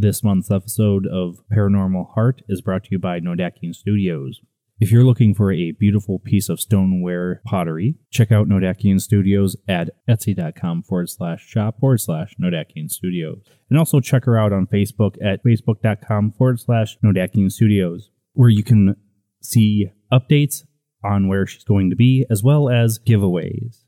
[0.00, 4.40] This month's episode of Paranormal Heart is brought to you by Nodakian Studios.
[4.78, 9.90] If you're looking for a beautiful piece of stoneware pottery, check out Nodakian Studios at
[10.08, 13.42] etsy.com forward slash shop forward slash Nodakian Studios.
[13.68, 18.62] And also check her out on Facebook at facebook.com forward slash Nodakian Studios, where you
[18.62, 18.94] can
[19.42, 20.62] see updates
[21.02, 23.82] on where she's going to be as well as giveaways.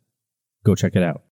[0.64, 1.22] Go check it out.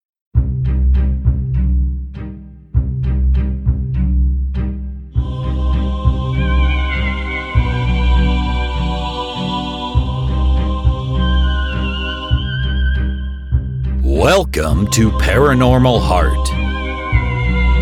[14.30, 16.50] Welcome to Paranormal Heart,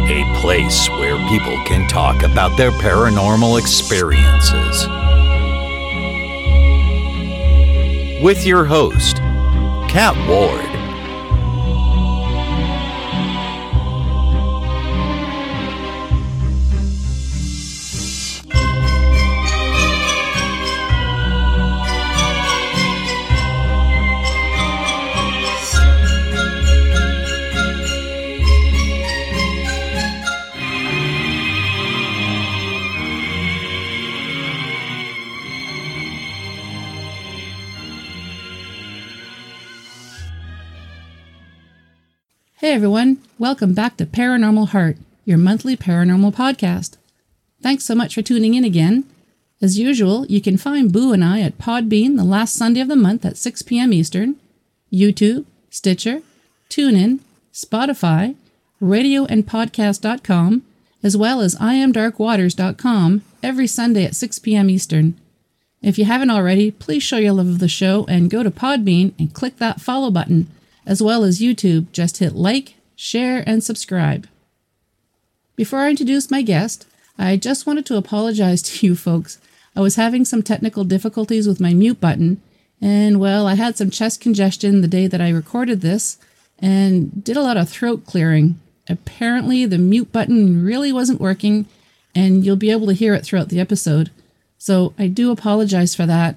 [0.08, 4.86] a place where people can talk about their paranormal experiences.
[8.22, 9.16] With your host,
[9.88, 10.75] Kat Ward.
[42.76, 46.98] Everyone, welcome back to Paranormal Heart, your monthly paranormal podcast.
[47.62, 49.04] Thanks so much for tuning in again.
[49.62, 52.94] As usual, you can find Boo and I at Podbean the last Sunday of the
[52.94, 53.94] month at 6 p.m.
[53.94, 54.36] Eastern,
[54.92, 56.20] YouTube, Stitcher,
[56.68, 58.34] TuneIn, Spotify,
[58.82, 60.62] radioandpodcast.com,
[61.02, 64.68] as well as iamdarkwaters.com every Sunday at 6 p.m.
[64.68, 65.18] Eastern.
[65.80, 69.14] If you haven't already, please show your love of the show and go to Podbean
[69.18, 70.48] and click that follow button
[70.86, 74.28] as well as YouTube, just hit like, share, and subscribe.
[75.56, 76.86] Before I introduce my guest,
[77.18, 79.38] I just wanted to apologize to you folks.
[79.74, 82.40] I was having some technical difficulties with my mute button,
[82.80, 86.18] and well, I had some chest congestion the day that I recorded this
[86.58, 88.58] and did a lot of throat clearing.
[88.88, 91.66] Apparently, the mute button really wasn't working,
[92.14, 94.10] and you'll be able to hear it throughout the episode.
[94.58, 96.36] So I do apologize for that.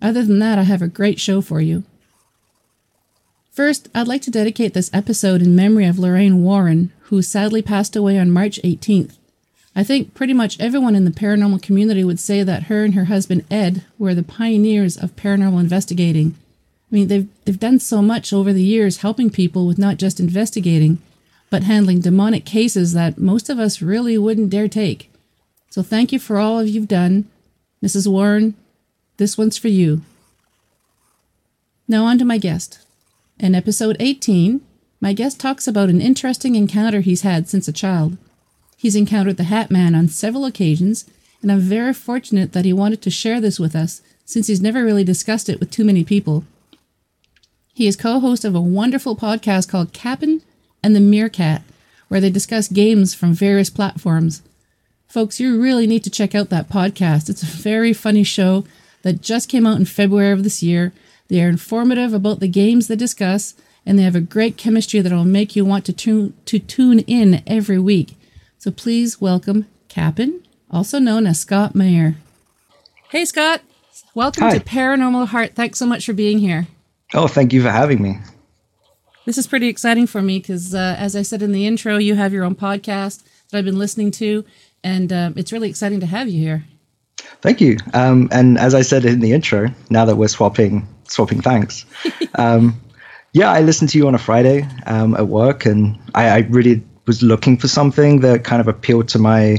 [0.00, 1.84] Other than that, I have a great show for you.
[3.52, 7.94] First, I'd like to dedicate this episode in memory of Lorraine Warren, who sadly passed
[7.94, 9.18] away on March 18th.
[9.76, 13.04] I think pretty much everyone in the paranormal community would say that her and her
[13.04, 16.34] husband Ed were the pioneers of paranormal investigating.
[16.90, 20.18] I mean, they've, they've done so much over the years helping people with not just
[20.18, 20.96] investigating,
[21.50, 25.10] but handling demonic cases that most of us really wouldn't dare take.
[25.68, 27.28] So thank you for all of you've done.
[27.84, 28.10] Mrs.
[28.10, 28.54] Warren,
[29.18, 30.00] this one's for you.
[31.86, 32.78] Now on to my guest.
[33.42, 34.60] In episode 18,
[35.00, 38.16] my guest talks about an interesting encounter he's had since a child.
[38.76, 41.10] He's encountered the Hat Man on several occasions,
[41.42, 44.84] and I'm very fortunate that he wanted to share this with us since he's never
[44.84, 46.44] really discussed it with too many people.
[47.74, 50.42] He is co host of a wonderful podcast called Cap'n
[50.80, 51.62] and the Meerkat,
[52.06, 54.42] where they discuss games from various platforms.
[55.08, 57.28] Folks, you really need to check out that podcast.
[57.28, 58.64] It's a very funny show
[59.02, 60.92] that just came out in February of this year
[61.28, 65.12] they are informative about the games they discuss, and they have a great chemistry that
[65.12, 68.16] will make you want to tune to tune in every week.
[68.58, 72.16] So please welcome Cap'n, also known as Scott Mayer.
[73.10, 73.62] Hey Scott,
[74.14, 74.58] welcome Hi.
[74.58, 75.54] to Paranormal Heart.
[75.54, 76.66] Thanks so much for being here.
[77.14, 78.18] Oh, thank you for having me.
[79.24, 82.14] This is pretty exciting for me because, uh, as I said in the intro, you
[82.16, 84.44] have your own podcast that I've been listening to,
[84.82, 86.64] and uh, it's really exciting to have you here.
[87.40, 87.76] Thank you.
[87.94, 91.84] Um, and as I said in the intro, now that we're swapping swapping thanks,
[92.34, 92.80] um,
[93.32, 96.82] yeah, I listened to you on a Friday um, at work, and I, I really
[97.06, 99.58] was looking for something that kind of appealed to my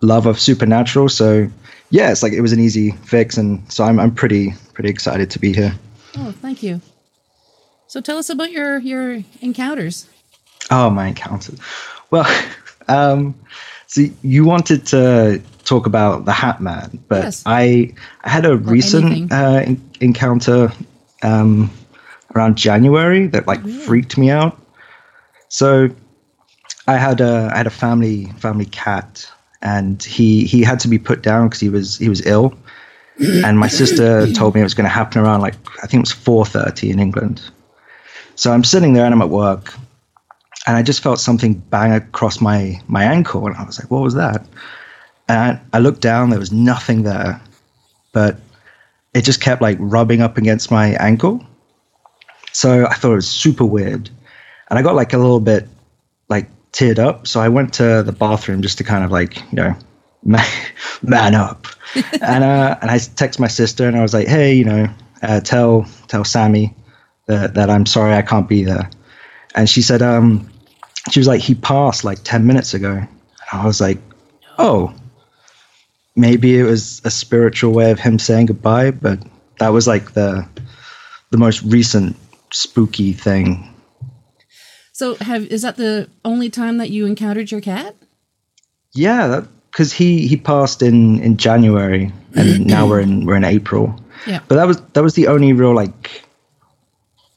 [0.00, 1.08] love of supernatural.
[1.08, 1.48] So
[1.90, 5.30] yeah, it's like it was an easy fix, and so I'm I'm pretty pretty excited
[5.30, 5.74] to be here.
[6.16, 6.80] Oh, thank you.
[7.86, 10.08] So tell us about your your encounters.
[10.70, 11.58] Oh, my encounters.
[12.10, 12.26] Well,
[12.88, 13.34] um,
[13.86, 17.42] so you wanted to talk about the Hat Man, but Yes.
[17.46, 19.64] I I had a recent uh,
[20.00, 20.72] encounter
[21.22, 21.70] um,
[22.34, 23.78] around January that like Really?
[23.78, 24.60] freaked me out.
[25.48, 25.88] So
[26.86, 29.30] I had a I had a family family cat,
[29.62, 32.54] and he he had to be put down because he was he was ill.
[33.44, 36.06] and my sister told me it was going to happen around like I think it
[36.08, 37.40] was four thirty in England.
[38.36, 39.74] So I'm sitting there and I'm at work,
[40.66, 44.02] and I just felt something bang across my my ankle, and I was like, "What
[44.02, 44.46] was that?"
[45.28, 45.38] And
[45.72, 47.38] I, I looked down, there was nothing there,
[48.12, 48.38] but
[49.14, 51.44] it just kept like rubbing up against my ankle.
[52.52, 54.10] So I thought it was super weird,
[54.68, 55.68] and I got like a little bit
[56.28, 57.26] like teared up.
[57.26, 59.74] So I went to the bathroom just to kind of like, you know,
[60.24, 60.46] man,
[61.02, 61.66] man up.
[62.22, 64.88] and uh, and I text my sister and I was like, hey, you know,
[65.22, 66.74] uh, tell tell Sammy
[67.26, 68.90] that that I'm sorry I can't be there.
[69.54, 70.48] And she said, um,
[71.10, 72.92] she was like, he passed like ten minutes ago.
[72.92, 73.08] And
[73.52, 73.98] I was like,
[74.58, 74.92] oh,
[76.18, 79.22] maybe it was a spiritual way of him saying goodbye, but
[79.58, 80.46] that was like the
[81.30, 82.16] the most recent
[82.52, 83.74] spooky thing.
[84.92, 87.94] So, have is that the only time that you encountered your cat?
[88.92, 93.94] Yeah, because he he passed in in January, and now we're in we're in April.
[94.26, 94.40] Yeah.
[94.48, 96.24] But that was that was the only real like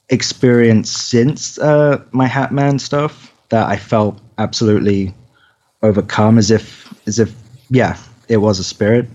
[0.10, 5.14] experience since uh, my Hatman stuff that I felt absolutely
[5.84, 7.34] overcome, as if as if
[7.70, 7.98] yeah,
[8.32, 9.08] it was a spirit.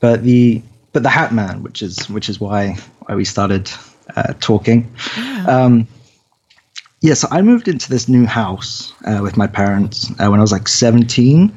[0.00, 0.62] But the
[0.92, 2.76] but the Hat Man, which is which is why
[3.06, 3.70] why we started
[4.16, 4.90] uh, talking.
[5.46, 5.86] Um,
[7.02, 10.42] yeah, so I moved into this new house uh, with my parents uh, when I
[10.42, 11.52] was like 17,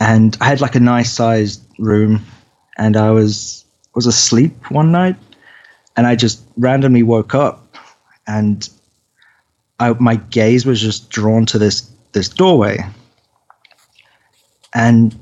[0.00, 2.24] and I had like a nice sized room,
[2.76, 5.16] and I was was asleep one night,
[5.96, 7.76] and I just randomly woke up,
[8.26, 8.68] and
[9.78, 12.84] I, my gaze was just drawn to this this doorway,
[14.74, 15.16] and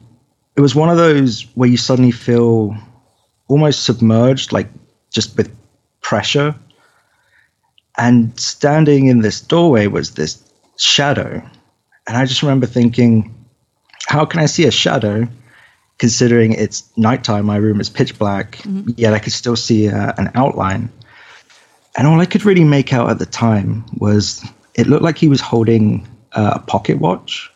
[0.58, 2.76] it was one of those where you suddenly feel
[3.46, 4.68] almost submerged, like
[5.08, 5.56] just with
[6.00, 6.52] pressure.
[7.96, 10.42] And standing in this doorway was this
[10.76, 11.40] shadow.
[12.08, 13.32] And I just remember thinking,
[14.08, 15.28] how can I see a shadow
[15.98, 17.46] considering it's nighttime?
[17.46, 18.60] My room is pitch black,
[18.96, 20.90] yet I could still see uh, an outline.
[21.96, 24.44] And all I could really make out at the time was
[24.74, 27.48] it looked like he was holding uh, a pocket watch.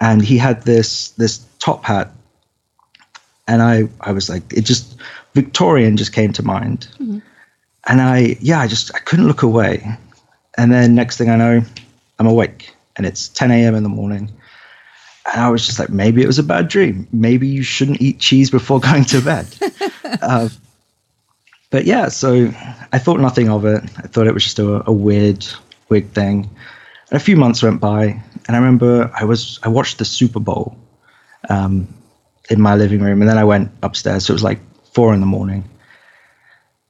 [0.00, 2.10] And he had this this top hat.
[3.46, 4.96] And I I was like it just
[5.34, 6.88] Victorian just came to mind,
[7.86, 9.84] and I yeah I just I couldn't look away,
[10.56, 11.62] and then next thing I know,
[12.18, 13.74] I'm awake and it's 10 a.m.
[13.74, 14.30] in the morning,
[15.32, 18.18] and I was just like maybe it was a bad dream, maybe you shouldn't eat
[18.18, 19.46] cheese before going to bed,
[20.22, 20.48] uh,
[21.70, 22.52] but yeah so
[22.92, 23.82] I thought nothing of it.
[23.96, 25.46] I thought it was just a, a weird
[25.88, 26.50] weird thing.
[27.10, 30.40] And a few months went by, and I remember I was I watched the Super
[30.40, 30.76] Bowl
[31.48, 31.86] um,
[32.50, 34.26] in my living room, and then I went upstairs.
[34.26, 34.60] So it was like
[34.92, 35.64] four in the morning,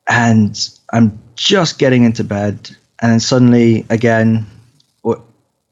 [0.08, 0.58] and
[0.93, 2.70] I'm just getting into bed,
[3.00, 4.47] and then suddenly again,
[5.02, 5.20] what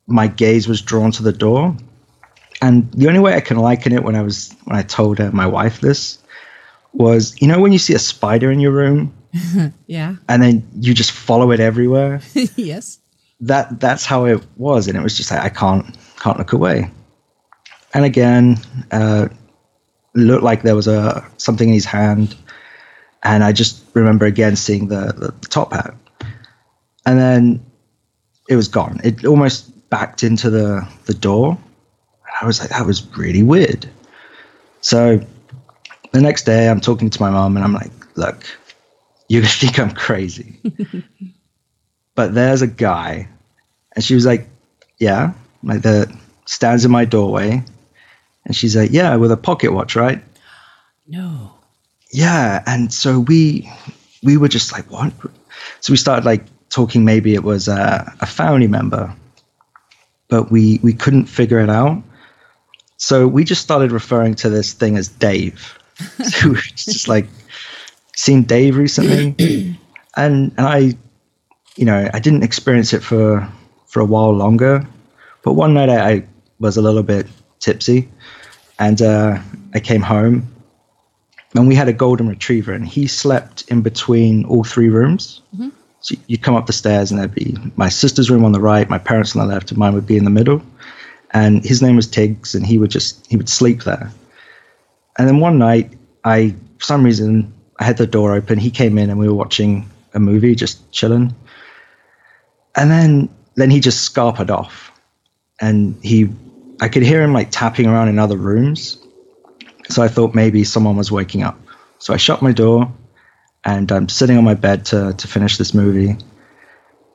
[0.06, 1.76] my gaze was drawn to the door,
[2.62, 5.30] and the only way I can liken it when I was when I told uh,
[5.32, 6.18] my wife this
[6.94, 9.12] was, you know, when you see a spider in your room,
[9.86, 10.16] Yeah.
[10.28, 12.20] and then you just follow it everywhere.
[12.56, 12.98] yes.
[13.40, 16.90] That that's how it was, and it was just like I can't can't look away.
[17.94, 18.58] And again,
[18.90, 19.28] uh,
[20.14, 22.36] looked like there was a something in his hand,
[23.22, 25.94] and I just remember again seeing the, the, top hat,
[27.06, 27.64] and then
[28.48, 29.00] it was gone.
[29.04, 31.50] It almost backed into the the door.
[31.50, 33.88] and I was like, that was really weird.
[34.80, 35.20] So
[36.12, 38.44] the next day, I'm talking to my mom, and I'm like, look,
[39.30, 40.60] gonna think I'm crazy
[42.18, 43.28] but there's a guy
[43.92, 44.48] and she was like
[44.98, 45.32] yeah
[45.62, 46.12] like the
[46.46, 47.62] stands in my doorway
[48.44, 50.20] and she's like yeah with a pocket watch right?
[51.06, 51.52] No.
[52.10, 53.70] yeah and so we
[54.24, 55.12] we were just like what?
[55.78, 59.14] So we started like talking maybe it was a, a family member
[60.26, 62.02] but we we couldn't figure it out.
[62.96, 65.78] So we just started referring to this thing as dave.
[66.24, 67.28] So we just like
[68.16, 69.76] seen dave recently.
[70.16, 70.96] And and i
[71.78, 73.48] you know i didn't experience it for
[73.86, 74.86] for a while longer
[75.42, 76.24] but one night i, I
[76.58, 77.26] was a little bit
[77.60, 78.08] tipsy
[78.78, 79.38] and uh,
[79.74, 80.46] i came home
[81.54, 85.40] and we had a golden retriever and he slept in between all three rooms.
[86.00, 88.88] So you'd come up the stairs and there'd be my sister's room on the right
[88.88, 90.62] my parents on the left and mine would be in the middle.
[91.32, 94.12] And his name was tiggs and he would just he would sleep there.
[95.18, 95.92] And then one night
[96.24, 99.34] i for some reason i had the door open he came in and we were
[99.34, 101.34] watching a movie just chilling
[102.78, 104.92] and then then he just scarpered off.
[105.60, 106.30] And he
[106.80, 108.96] i could hear him like tapping around in other rooms.
[109.90, 111.58] So i thought maybe someone was waking up.
[111.98, 112.90] So i shut my door
[113.64, 116.16] and i'm sitting on my bed to to finish this movie.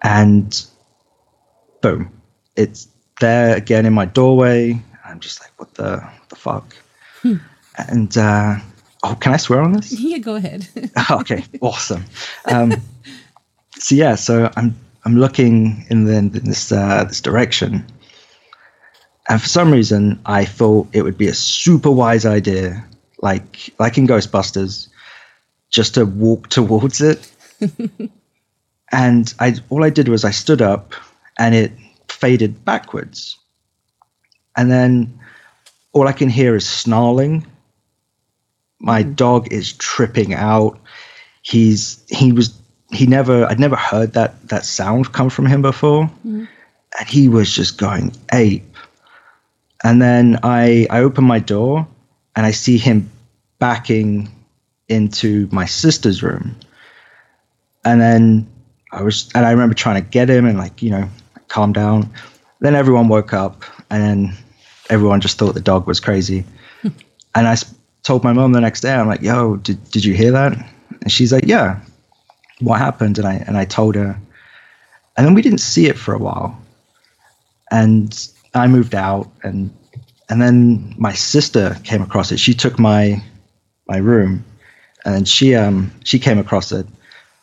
[0.01, 0.65] And
[1.81, 2.11] boom
[2.55, 2.87] it's
[3.19, 4.81] there again in my doorway.
[5.05, 6.75] I'm just like what the the fuck?
[7.77, 8.57] And uh
[9.03, 9.91] oh can i swear on this?
[9.99, 10.67] Yeah, go ahead.
[11.11, 12.03] okay, awesome.
[12.45, 12.73] Um,
[13.79, 17.85] so yeah, so I'm I'm looking in, the, in this uh, this direction,
[19.29, 22.85] and for some reason I thought it would be a super wise idea,
[23.21, 24.87] like like in Ghostbusters,
[25.69, 27.29] just to walk towards it.
[28.91, 30.93] and I all I did was I stood up,
[31.37, 31.73] and it
[32.07, 33.37] faded backwards.
[34.55, 35.19] And then
[35.91, 37.45] all I can hear is snarling.
[38.79, 40.79] My dog is tripping out.
[41.41, 42.57] He's he was
[42.93, 46.09] he never I'd never heard that that sound come from him before.
[46.25, 46.47] Mm.
[46.99, 48.63] And he was just going ape.
[49.83, 51.87] And then I I open my door
[52.35, 53.09] and I see him
[53.59, 54.29] backing
[54.89, 56.55] into my sister's room.
[57.85, 58.47] And then
[58.91, 61.09] I was and I remember trying to get him and like, you know,
[61.47, 62.09] calm down.
[62.59, 64.37] Then everyone woke up and then
[64.89, 66.45] everyone just thought the dog was crazy.
[66.83, 67.55] and I
[68.03, 70.53] told my mom the next day, I'm like, yo, did, did you hear that?
[71.01, 71.79] And she's like, yeah.
[72.63, 73.17] What happened?
[73.17, 74.19] And I and I told her.
[75.15, 76.57] And then we didn't see it for a while.
[77.71, 79.73] And I moved out and
[80.29, 82.39] and then my sister came across it.
[82.39, 83.21] She took my
[83.87, 84.43] my room
[85.05, 86.87] and she um she came across it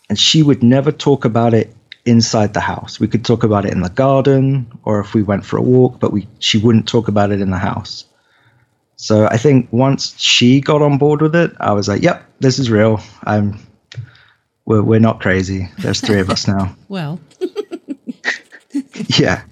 [0.09, 1.75] and she would never talk about it
[2.07, 2.99] inside the house.
[2.99, 6.01] We could talk about it in the garden or if we went for a walk,
[6.01, 8.05] but we she wouldn't talk about it in the house.
[8.97, 12.59] So I think once she got on board with it, I was like, "Yep, this
[12.59, 13.01] is real.
[13.25, 13.59] I'm
[14.71, 15.69] we're we're not crazy.
[15.79, 17.21] There's three of us now." Well,
[19.19, 19.43] yeah.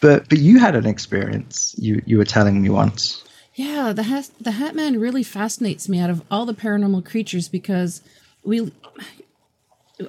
[0.00, 1.74] But but you had an experience.
[1.78, 3.24] You you were telling me once.
[3.54, 7.48] yeah, the hat the Hat Man really fascinates me out of all the paranormal creatures
[7.48, 8.00] because
[8.44, 8.72] we.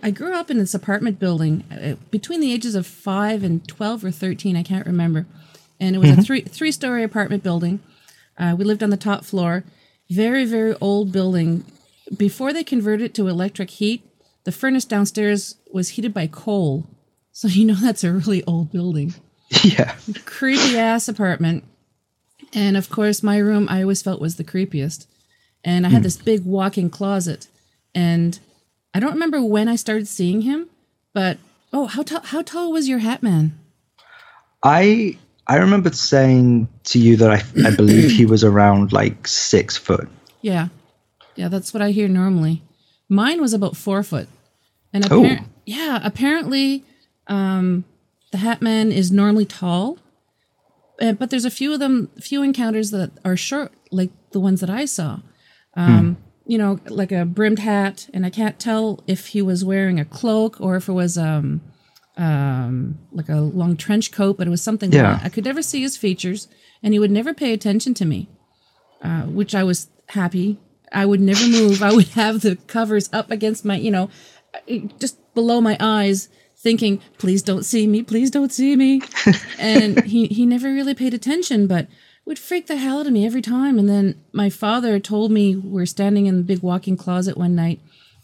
[0.03, 4.05] I grew up in this apartment building uh, between the ages of five and twelve
[4.05, 4.55] or thirteen.
[4.55, 5.25] I can't remember,
[5.79, 7.79] and it was a three three story apartment building.
[8.37, 9.63] Uh, we lived on the top floor.
[10.11, 11.65] Very very old building.
[12.15, 14.01] Before they converted it to electric heat,
[14.49, 16.87] the furnace downstairs was heated by coal.
[17.31, 19.13] So you know that's a really old building
[19.63, 19.95] yeah.
[20.25, 21.65] creepy ass apartment.
[22.51, 25.05] And of course, my room I always felt was the creepiest.
[25.63, 26.03] And I had hmm.
[26.03, 27.47] this big walk-in closet,
[27.93, 28.39] and
[28.93, 30.69] I don't remember when I started seeing him,
[31.13, 31.37] but
[31.71, 32.21] oh, how tall?
[32.21, 33.59] How tall was your hat man?
[34.63, 39.75] I I remember saying to you that I I believe he was around like six
[39.75, 40.07] foot.
[40.41, 40.69] Yeah,
[41.35, 42.63] yeah, that's what I hear normally.
[43.09, 44.29] Mine was about four foot,
[44.93, 45.37] and Oh.
[45.65, 46.83] yeah, apparently,
[47.27, 47.83] um,
[48.31, 49.97] the hat man is normally tall,
[51.01, 54.61] uh, but there's a few of them, few encounters that are short, like the ones
[54.61, 55.19] that I saw.
[55.75, 59.99] Um, You know, like a brimmed hat, and I can't tell if he was wearing
[59.99, 61.61] a cloak or if it was um,
[62.17, 64.91] um, like a long trench coat, but it was something.
[64.91, 65.19] Yeah.
[65.23, 66.47] I could never see his features,
[66.81, 68.27] and he would never pay attention to me
[69.03, 70.57] uh, which I was happy.
[70.91, 71.83] I would never move.
[71.83, 74.09] I would have the covers up against my, you know,
[74.99, 78.03] just below my eyes, thinking, "Please don't see me.
[78.03, 79.01] Please don't see me."
[79.59, 81.87] and he he never really paid attention, but
[82.29, 83.79] would freak the hell out of me every time.
[83.79, 87.79] And then my father told me we're standing in the big walk-in closet one night.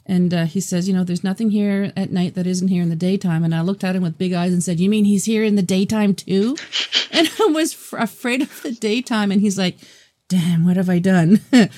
[0.06, 2.90] And uh, he says, you know, there's nothing here at night that isn't here in
[2.90, 3.44] the daytime.
[3.44, 5.56] And I looked at him with big eyes and said, you mean he's here in
[5.56, 6.56] the daytime too?
[7.12, 9.32] and I was f- afraid of the daytime.
[9.32, 9.78] And he's like,
[10.30, 11.42] damn, what have I done?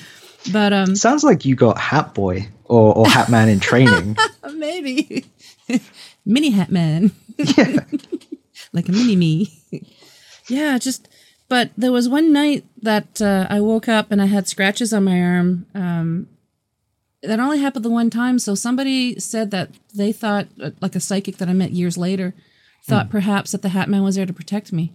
[0.52, 4.16] but um, Sounds like you got Hat Boy or, or Hat Man in training.
[4.54, 5.24] maybe
[6.24, 7.80] mini hat man, Yeah,
[8.72, 9.62] like a mini me.
[10.48, 11.08] yeah, just.
[11.50, 15.04] But there was one night that uh, I woke up and I had scratches on
[15.04, 15.64] my arm.
[15.74, 16.28] Um,
[17.22, 18.38] that only happened the one time.
[18.38, 22.34] So somebody said that they thought, uh, like a psychic that I met years later,
[22.86, 24.92] thought perhaps that the Hat Man was there to protect me.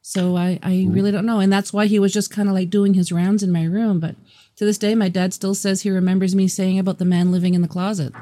[0.00, 1.38] So I, I really don't know.
[1.38, 4.00] And that's why he was just kind of like doing his rounds in my room.
[4.00, 4.16] But
[4.56, 7.54] to this day, my dad still says he remembers me saying about the man living
[7.54, 8.12] in the closet.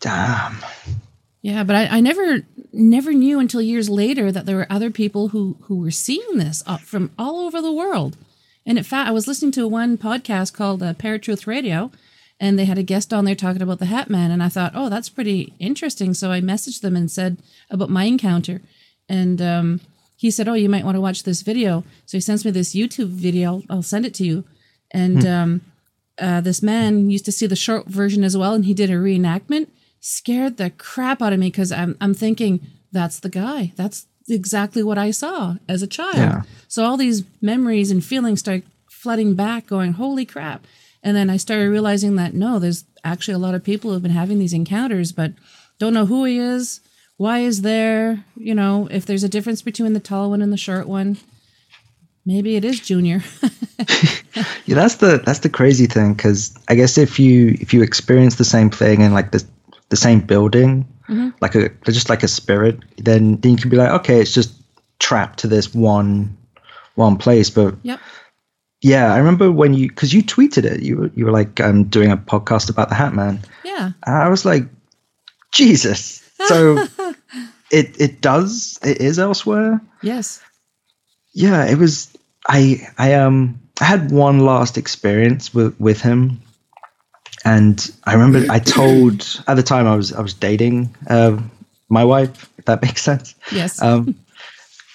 [0.00, 0.58] Damn.
[1.42, 2.42] Yeah, but I, I never
[2.72, 6.62] never knew until years later that there were other people who who were seeing this
[6.84, 8.16] from all over the world.
[8.66, 11.90] And in fact, I was listening to one podcast called uh, Paratruth Radio,
[12.38, 14.72] and they had a guest on there talking about the Hat Man, and I thought,
[14.74, 16.12] oh, that's pretty interesting.
[16.12, 17.38] So I messaged them and said
[17.70, 18.60] about my encounter,
[19.08, 19.80] and um,
[20.16, 21.82] he said, oh, you might want to watch this video.
[22.04, 23.62] So he sends me this YouTube video.
[23.70, 24.44] I'll send it to you,
[24.90, 25.60] and um,
[26.18, 28.94] uh, this man used to see the short version as well, and he did a
[28.94, 29.68] reenactment.
[30.00, 32.60] Scared the crap out of me because I'm I'm thinking
[32.92, 33.72] that's the guy.
[33.76, 36.16] That's exactly what I saw as a child.
[36.16, 36.42] Yeah.
[36.68, 40.66] So all these memories and feelings start flooding back, going, "Holy crap!"
[41.02, 44.10] And then I started realizing that no, there's actually a lot of people who've been
[44.12, 45.32] having these encounters, but
[45.78, 46.80] don't know who he is,
[47.16, 50.56] why is there, you know, if there's a difference between the tall one and the
[50.56, 51.18] short one.
[52.28, 53.22] Maybe it is Junior.
[54.66, 58.34] Yeah, that's the that's the crazy thing because I guess if you if you experience
[58.34, 59.42] the same thing in like the
[59.88, 60.86] the same building,
[61.40, 64.52] like a just like a spirit, then then you can be like, okay, it's just
[64.98, 66.36] trapped to this one
[66.96, 67.48] one place.
[67.48, 67.98] But yep.
[68.82, 71.84] yeah, I remember when you because you tweeted it, you were you were like um,
[71.84, 73.40] doing a podcast about the Hat Man.
[73.64, 73.92] Yeah.
[74.04, 74.64] And I was like,
[75.50, 76.22] Jesus.
[76.44, 76.76] So
[77.70, 78.78] it it does.
[78.84, 79.80] It is elsewhere.
[80.02, 80.42] Yes.
[81.32, 82.14] Yeah, it was.
[82.48, 86.40] I I um I had one last experience with with him,
[87.44, 91.38] and I remember I told at the time I was I was dating uh,
[91.88, 92.50] my wife.
[92.58, 93.34] If that makes sense.
[93.52, 93.80] Yes.
[93.80, 94.14] Um,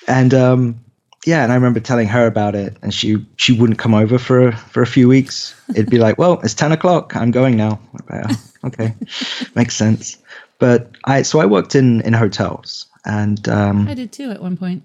[0.07, 0.79] and um,
[1.25, 4.51] yeah, and I remember telling her about it, and she she wouldn't come over for
[4.51, 5.55] for a few weeks.
[5.69, 7.15] It'd be like, well, it's ten o'clock.
[7.15, 7.79] I'm going now.
[8.12, 8.93] "Oh, okay,
[9.55, 10.17] makes sense.
[10.60, 14.57] But I so I worked in in hotels, and um, I did too at one
[14.57, 14.83] point.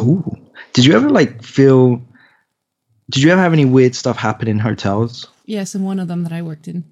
[0.00, 0.36] Ooh.
[0.72, 2.02] Did you ever like feel
[3.10, 5.28] did you ever have any weird stuff happen in hotels?
[5.44, 6.84] Yes, and one of them that I worked in.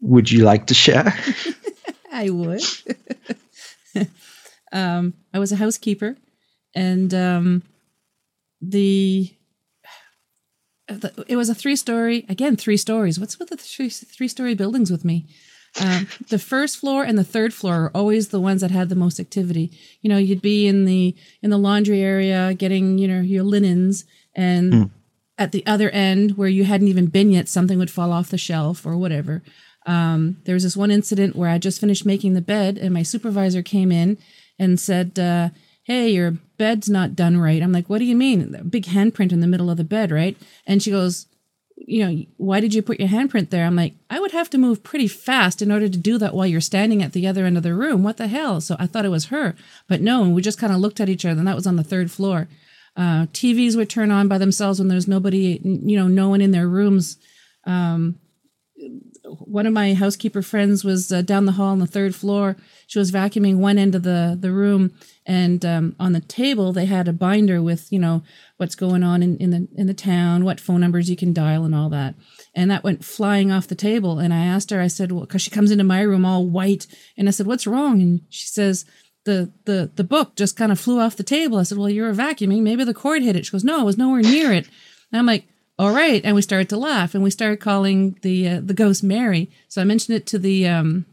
[0.00, 1.12] Would you like to share?
[2.12, 2.62] I would.
[4.72, 6.16] um, I was a housekeeper,
[6.74, 7.62] and um,
[8.60, 9.32] the,
[10.86, 13.18] the it was a three story again three stories.
[13.18, 15.26] What's with the three three story buildings with me?
[15.80, 18.94] Um, the first floor and the third floor are always the ones that had the
[18.94, 19.70] most activity.
[20.00, 24.04] You know, you'd be in the in the laundry area getting you know your linens,
[24.34, 24.90] and
[25.38, 28.38] at the other end where you hadn't even been yet, something would fall off the
[28.38, 29.42] shelf or whatever.
[29.86, 33.02] Um, there was this one incident where I just finished making the bed, and my
[33.02, 34.18] supervisor came in
[34.58, 35.50] and said, uh,
[35.84, 38.54] "Hey, your bed's not done right." I'm like, "What do you mean?
[38.54, 41.26] A big handprint in the middle of the bed, right?" And she goes,
[41.86, 44.58] "You know, why did you put your handprint there?" I'm like, "I would have to
[44.58, 47.56] move pretty fast in order to do that while you're standing at the other end
[47.56, 48.02] of the room.
[48.02, 49.54] What the hell?" So I thought it was her,
[49.88, 50.22] but no.
[50.22, 52.10] And we just kind of looked at each other, and that was on the third
[52.10, 52.48] floor.
[52.96, 56.50] Uh, TVs would turn on by themselves when there's nobody, you know, no one in
[56.50, 57.16] their rooms
[59.28, 62.56] one of my housekeeper friends was uh, down the hall on the third floor.
[62.86, 64.92] She was vacuuming one end of the the room,
[65.28, 68.22] and um, on the table they had a binder with you know
[68.56, 71.64] what's going on in, in the in the town, what phone numbers you can dial,
[71.64, 72.14] and all that.
[72.54, 74.18] And that went flying off the table.
[74.18, 76.86] And I asked her, I said, well, because she comes into my room all white,
[77.16, 78.00] and I said, what's wrong?
[78.02, 78.84] And she says.
[79.24, 81.58] The, the the book just kind of flew off the table.
[81.58, 82.62] I said, "Well, you were vacuuming.
[82.62, 84.66] Maybe the cord hit it." She goes, "No, it was nowhere near it."
[85.12, 85.46] And I'm like,
[85.78, 89.04] all right and we started to laugh and we started calling the uh, the ghost
[89.04, 91.04] mary so i mentioned it to the um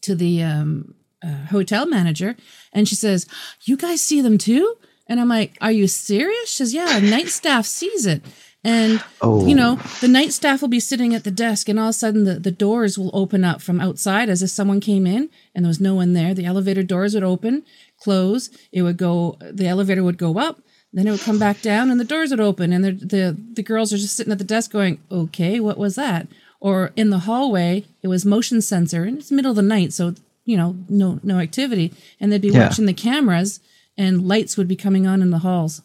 [0.00, 2.36] to the um uh, hotel manager
[2.72, 3.26] and she says
[3.62, 7.28] you guys see them too and i'm like are you serious she says yeah night
[7.28, 8.22] staff sees it
[8.64, 9.46] and Oh.
[9.46, 11.92] you know the night staff will be sitting at the desk and all of a
[11.94, 15.64] sudden the, the doors will open up from outside as if someone came in and
[15.64, 17.62] there was no one there the elevator doors would open
[18.00, 20.60] close it would go the elevator would go up
[20.92, 23.62] then it would come back down and the doors would open and the, the, the
[23.62, 26.28] girls are just sitting at the desk going, okay, what was that?
[26.60, 29.94] Or in the hallway, it was motion sensor and it's the middle of the night.
[29.94, 31.92] So, you know, no, no activity.
[32.20, 32.66] And they'd be Yeah.
[32.68, 33.60] watching the cameras
[33.96, 35.82] and lights would be coming on in the halls.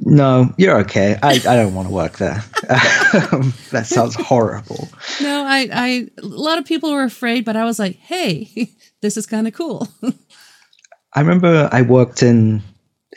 [0.00, 1.16] No, you're okay.
[1.22, 2.42] I, I don't want to work there.
[3.70, 4.88] That sounds horrible.
[5.20, 8.70] No, I, I, a lot of people were afraid, but I was like, hey,
[9.02, 9.86] this is kind of cool.
[11.12, 12.62] I remember I worked in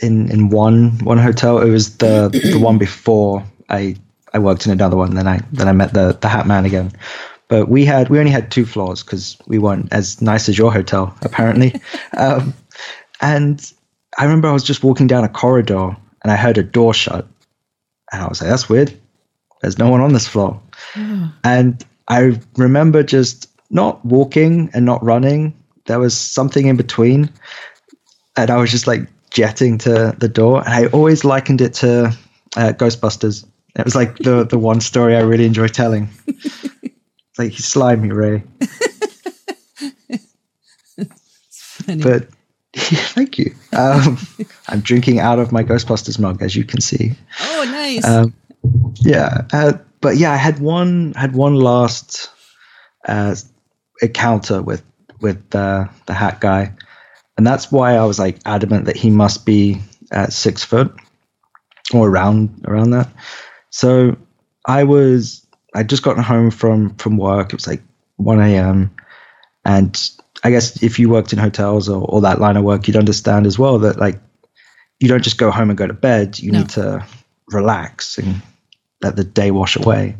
[0.02, 1.60] in in one one hotel.
[1.60, 3.96] It was the the one before I
[4.34, 5.16] I worked in another one.
[5.16, 6.92] Then I then I met the the Hat Man again.
[7.50, 10.72] But we had we only had two floors because we weren't as nice as your
[10.72, 11.80] hotel apparently.
[12.18, 12.54] um,
[13.22, 13.72] and
[14.18, 17.26] I remember I was just walking down a corridor and I heard a door shut,
[18.12, 18.94] and I was like, "That's weird.
[19.62, 20.60] There's no one on this floor."
[21.44, 25.54] And I remember just not walking and not running.
[25.86, 27.32] There was something in between
[28.38, 30.64] and I was just like jetting to the door.
[30.64, 32.16] And I always likened it to
[32.56, 33.46] uh, Ghostbusters.
[33.76, 36.10] It was like the the one story I really enjoy telling.
[37.38, 38.44] Like he's slimy Ray,
[41.88, 42.28] but
[42.76, 43.54] thank you.
[43.74, 44.18] Um,
[44.70, 47.14] I'm drinking out of my Ghostbusters mug, as you can see.
[47.42, 48.06] oh, nice.
[48.06, 48.34] Um,
[48.96, 52.30] yeah, uh, but yeah, I had one had one last
[53.08, 53.36] uh,
[54.02, 54.84] encounter with
[55.22, 56.74] with uh, the hat guy,
[57.38, 59.80] and that's why I was like adamant that he must be
[60.12, 60.94] at six foot
[61.94, 63.10] or around around that.
[63.70, 64.16] So
[64.66, 65.47] I was
[65.78, 67.48] I just gotten home from from work.
[67.54, 67.82] It was like
[68.18, 68.96] one a.m.
[69.66, 70.10] and
[70.44, 73.46] I guess if you worked in hotels or, or that line of work, you'd understand
[73.46, 74.20] as well that like
[75.00, 76.40] you don't just go home and go to bed.
[76.40, 76.60] You No.
[76.60, 77.06] need to
[77.52, 78.42] relax and
[79.02, 80.16] let the day wash away.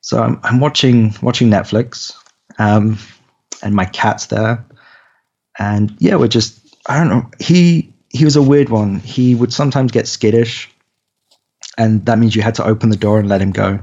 [0.00, 2.14] So I'm I'm watching watching Netflix,
[2.58, 2.98] um,
[3.62, 4.64] and my cat's there,
[5.58, 7.30] and yeah, we're just I don't know.
[7.38, 9.00] He he was a weird one.
[9.00, 10.70] He would sometimes get skittish,
[11.76, 13.78] and that means you had to open the door and let him go.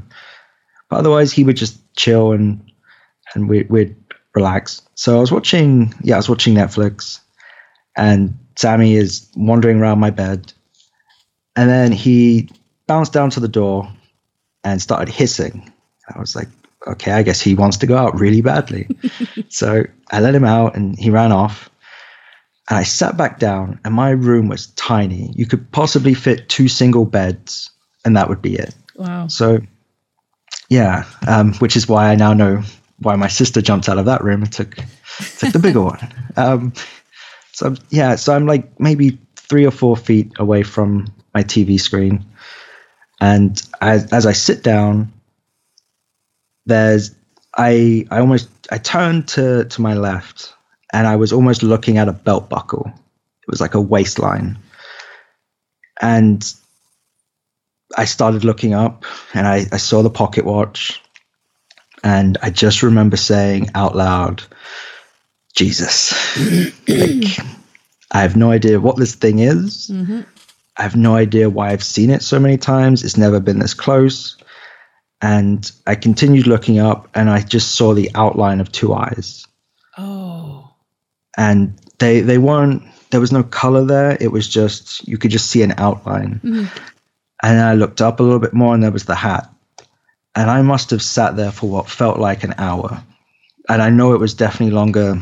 [0.95, 2.71] But otherwise, he would just chill and
[3.33, 3.97] and we, we'd
[4.33, 4.81] relax.
[4.95, 7.19] So I was watching, yeah, I was watching Netflix,
[7.97, 10.53] and Sammy is wandering around my bed,
[11.57, 12.47] and then he
[12.87, 13.91] bounced down to the door
[14.63, 15.69] and started hissing.
[16.15, 16.47] I was like,
[16.87, 18.87] okay, I guess he wants to go out really badly.
[19.49, 21.69] so I let him out and he ran off.
[22.69, 25.33] And I sat back down, and my room was tiny.
[25.35, 27.69] You could possibly fit two single beds,
[28.05, 28.73] and that would be it.
[28.95, 29.27] Wow.
[29.27, 29.59] So,
[30.75, 32.61] yeah, um, which is why I now know
[32.99, 34.75] why my sister jumped out of that room and took
[35.37, 36.13] took the bigger one.
[36.35, 36.73] Um,
[37.53, 42.25] so yeah, so I'm like maybe three or four feet away from my TV screen,
[43.21, 45.13] and as as I sit down,
[46.65, 47.15] there's
[47.57, 50.53] I I almost I turned to to my left,
[50.91, 52.85] and I was almost looking at a belt buckle.
[52.87, 54.57] It was like a waistline,
[56.01, 56.53] and
[57.95, 61.01] I started looking up, and I, I saw the pocket watch,
[62.03, 64.43] and I just remember saying out loud,
[65.55, 66.13] "Jesus."
[66.87, 67.39] like,
[68.11, 69.89] I have no idea what this thing is.
[69.91, 70.21] Mm-hmm.
[70.77, 73.03] I have no idea why I've seen it so many times.
[73.03, 74.37] It's never been this close.
[75.21, 79.45] And I continued looking up and I just saw the outline of two eyes.
[79.97, 80.69] Oh.
[81.37, 84.17] And they they weren't there was no color there.
[84.19, 86.41] It was just you could just see an outline.
[86.43, 86.94] Mm-hmm.
[87.45, 89.47] And then I looked up a little bit more and there was the hat.
[90.33, 93.03] And I must have sat there for what felt like an hour.
[93.69, 95.19] And I know it was definitely longer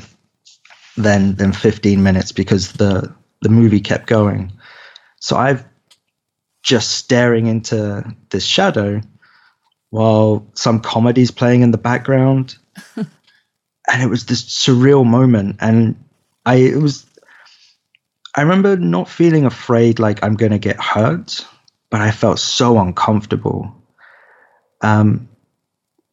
[0.96, 4.54] than than 15 minutes because the the movie kept going.
[5.20, 5.66] So I've
[6.64, 9.02] just staring into this shadow
[9.90, 12.56] while some comedy's playing in the background.
[12.96, 16.02] and it was this surreal moment and
[16.46, 17.06] I it was
[18.34, 21.46] I remember not feeling afraid like I'm going to get hurt,
[21.94, 23.72] but I felt so uncomfortable.
[24.82, 25.30] Um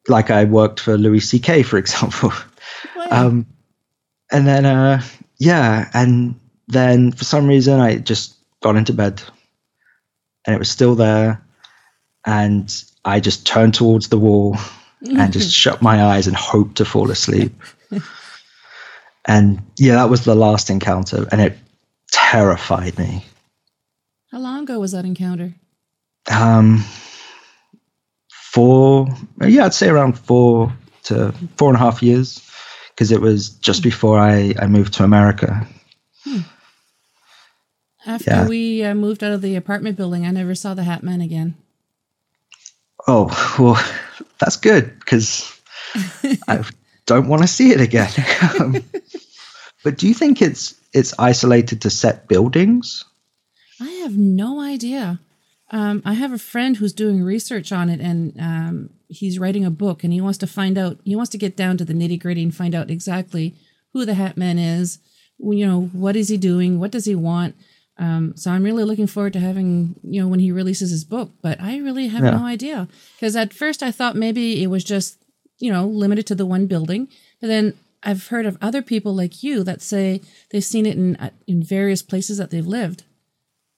[0.09, 2.33] like I worked for Louis CK for example.
[3.11, 3.47] Um,
[4.31, 5.03] and then, uh,
[5.39, 6.39] yeah, and
[6.69, 9.21] then for some reason I just got into bed,
[10.47, 11.43] and it was still there,
[12.25, 12.73] and
[13.05, 14.57] I just turned towards the wall
[15.03, 17.53] and just shut my eyes and hoped to fall asleep.
[19.27, 21.59] and yeah, that was the last encounter, and it
[22.13, 23.25] terrified me.
[24.31, 25.55] How long ago was that encounter?
[26.29, 26.85] Um,
[28.53, 29.09] four,
[29.41, 30.73] yeah, I'd say around four
[31.05, 32.43] to four and a half years,
[32.91, 35.67] because it was just before I, I moved to America.
[38.07, 38.49] After Yeah.
[38.49, 41.55] we uh, moved out of the apartment building, I never saw the Hat Man again.
[43.07, 43.27] Oh,
[43.59, 43.83] well,
[44.39, 45.59] that's good because
[46.49, 46.65] I
[47.07, 48.11] don't want to see it again.
[48.61, 48.77] um,
[49.85, 53.05] but do you think it's it's isolated to set buildings?
[53.81, 55.19] I have no idea.
[55.73, 59.71] Um, I have a friend who's doing research on it, and um, he's writing a
[59.71, 60.99] book, and he wants to find out.
[61.05, 63.55] He wants to get down to the nitty gritty and find out exactly
[63.93, 64.99] who the Hat Man is.
[65.39, 66.79] You know, what is he doing?
[66.81, 67.55] What does he want?
[67.99, 71.31] Um, so I'm really looking forward to having you know when he releases his book.
[71.43, 72.31] But I really have Yeah.
[72.33, 75.19] no idea because at first I thought maybe it was just
[75.59, 77.09] you know limited to the one building,
[77.41, 81.31] but then I've heard of other people like you that say they've seen it in
[81.47, 83.05] in various places that they've lived.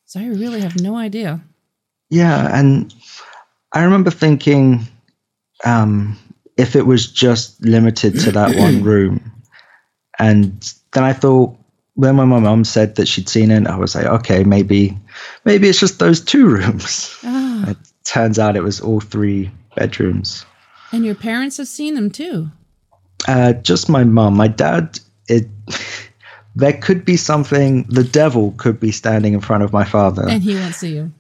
[0.07, 1.43] So I really have no idea.
[2.13, 2.93] Yeah, and
[3.73, 4.87] I remember thinking,
[5.65, 6.19] um,
[6.59, 9.33] if it was just limited to that one room,
[10.19, 10.53] and
[10.93, 11.57] then I thought,
[11.97, 14.95] then when my mum said that she'd seen it, I was like, okay, maybe,
[15.47, 17.17] maybe it's just those two rooms.
[17.25, 20.45] Ah, It turns out it was all three bedrooms.
[20.93, 22.51] and your parents have seen them too.
[23.27, 24.37] Uh, just my mum.
[24.37, 25.47] My dad, it.
[26.55, 27.85] There could be something.
[27.85, 30.29] The devil could be standing in front of my father.
[30.29, 31.11] And he won't see you.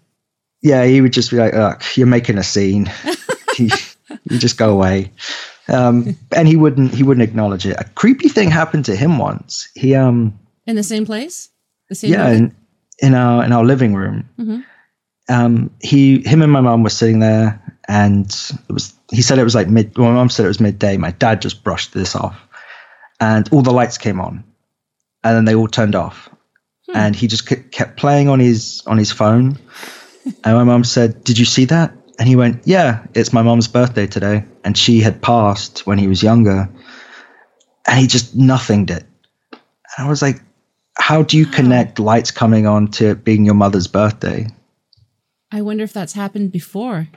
[0.62, 2.90] Yeah, he would just be like, Ugh, "You're making a scene.
[3.58, 3.68] you,
[4.24, 5.12] you just go away."
[5.68, 6.94] Um, and he wouldn't.
[6.94, 7.76] He wouldn't acknowledge it.
[7.78, 9.68] A creepy thing happened to him once.
[9.74, 11.50] He um In the same place?
[11.88, 12.56] The same yeah in,
[12.98, 14.28] in our in our living room.
[14.38, 14.64] Mhm.
[15.28, 18.26] Um, he him and my mom were sitting there, and
[18.68, 18.92] it was.
[19.10, 19.96] He said it was like mid.
[19.96, 20.96] Well, my mom said it was midday.
[20.96, 22.36] My dad just brushed this off,
[23.20, 24.42] and all the lights came on,
[25.22, 26.28] and then they all turned off,
[26.94, 29.58] and he just kept playing on his on his phone.
[30.44, 33.68] and my mum said, "Did you see that?" And he went, "Yeah, it's my mum's
[33.68, 36.68] birthday today, and she had passed when he was younger."
[37.86, 39.04] And he just nothinged it.
[39.52, 40.40] And I was like,
[40.98, 44.46] how do you connect lights coming on to it being your mother's birthday?
[45.50, 47.08] I wonder if that's happened before.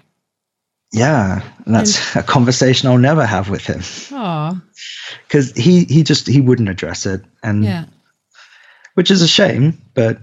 [0.93, 3.81] Yeah, and that's a conversation I'll never have with him
[4.17, 4.61] Aw,
[5.27, 7.85] because he he just he wouldn't address it, and yeah.
[8.93, 9.81] which is a shame.
[9.93, 10.19] But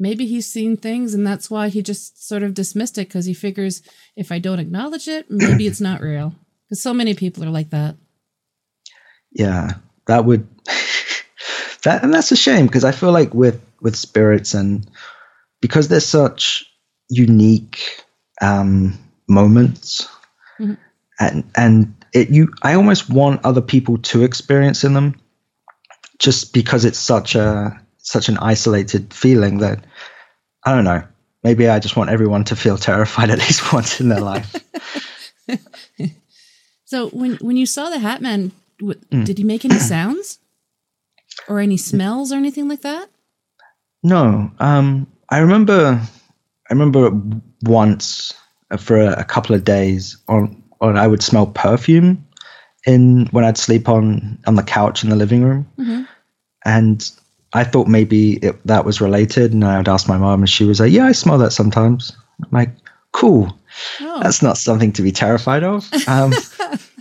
[0.00, 3.34] Maybe he's seen things and that's why he just sort of dismissed it because he
[3.34, 3.82] figures
[4.16, 6.34] if I don't acknowledge it, maybe it's not real.
[6.66, 7.96] Because so many people are like that.
[9.32, 9.72] yeah,
[10.06, 10.48] that would
[11.84, 14.88] that and that's a shame because I feel like with with spirits and
[15.60, 16.64] because they're such
[17.08, 18.02] unique
[18.42, 20.08] um, moments,
[20.58, 20.78] Mhm.
[21.18, 25.14] and and it you I almost want other people to experience in them,
[26.18, 29.84] just because it's such a such an isolated feeling that
[30.64, 31.02] I don't know.
[31.42, 34.54] Maybe I just want everyone to feel terrified at least once in their life.
[36.84, 40.38] So when when you saw the Hat Man, w- did he make any sounds
[41.48, 43.08] or any smells or anything like that?
[44.02, 46.00] No, um, I remember.
[46.68, 47.10] I remember
[47.62, 48.32] once
[48.70, 52.24] uh, for a, a couple of days on, on I would smell perfume
[52.86, 55.66] in when I'd sleep on on the couch in the living room,
[56.64, 57.10] and
[57.52, 59.52] I thought maybe it, that was related.
[59.52, 62.48] And I'd ask my mom, and she was like, "Yeah, I smell that sometimes." I'm
[62.52, 62.70] like,
[63.12, 63.56] "Cool,
[64.00, 66.32] Oh, that's not something to be terrified of." Um,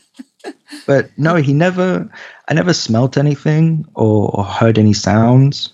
[0.87, 2.09] but no, he never.
[2.47, 5.71] I never smelt anything or, or heard any sounds.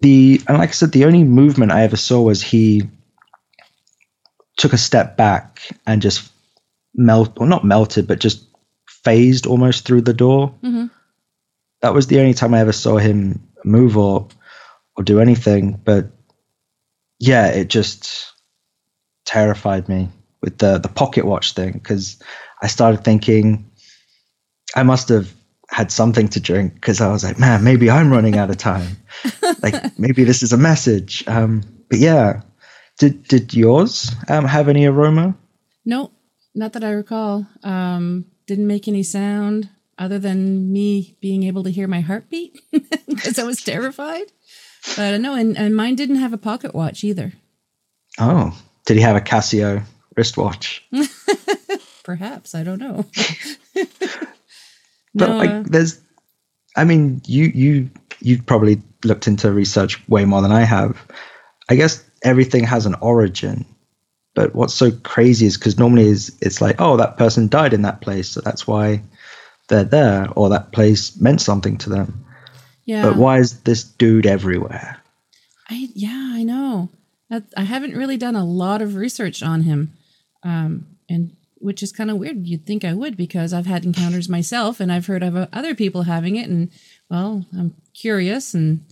[0.00, 2.82] The and like I said, the only movement I ever saw was he
[4.56, 6.30] took a step back and just
[6.94, 8.46] melt, or not melted, but just
[8.88, 10.54] phased almost through the door.
[10.62, 10.90] Mhm.
[11.82, 14.28] That was the only time I ever saw him move or
[14.96, 15.80] or do anything.
[15.84, 16.10] But
[17.18, 18.32] yeah, it just
[19.24, 20.08] terrified me
[20.42, 22.18] with the the pocket watch thing because
[22.62, 23.70] I started thinking
[24.74, 25.32] I must have
[25.68, 28.96] had something to drink because I was like, man, maybe I'm running out of time.
[29.62, 31.24] like maybe this is a message.
[31.26, 32.42] Um, but yeah,
[32.98, 35.36] did did yours um, have any aroma?
[35.84, 36.10] no,
[36.54, 37.46] not that I recall.
[37.62, 39.68] Um, didn't make any sound
[40.00, 42.58] other than me being able to hear my heartbeat
[43.06, 44.32] because I was terrified.
[44.96, 47.34] But uh, no, and, and mine didn't have a pocket watch either.
[48.18, 49.84] Oh, did he have a Casio
[50.16, 50.82] wristwatch?
[52.02, 53.06] Perhaps I don't know.
[55.12, 56.00] But no, like, uh, there's,
[56.76, 61.04] I mean, you you you've probably looked into research way more than I have.
[61.68, 63.66] I guess everything has an origin,
[64.36, 67.82] but what's so crazy is because normally is it's like, oh, that person died in
[67.82, 69.02] that place, so that's why
[69.70, 72.26] they're there, or that place meant something to them.
[72.84, 73.02] yeah.
[73.02, 75.00] But why is this dude everywhere?
[75.70, 76.90] I yeah, I know.
[77.30, 79.92] That, I haven't really done a lot of research on him,
[80.42, 82.46] um, and which is kind of weird.
[82.46, 85.74] You'd think I would because I've had encounters myself, and I've heard of uh, other
[85.74, 86.70] people having it, and
[87.08, 88.84] well, I'm curious, and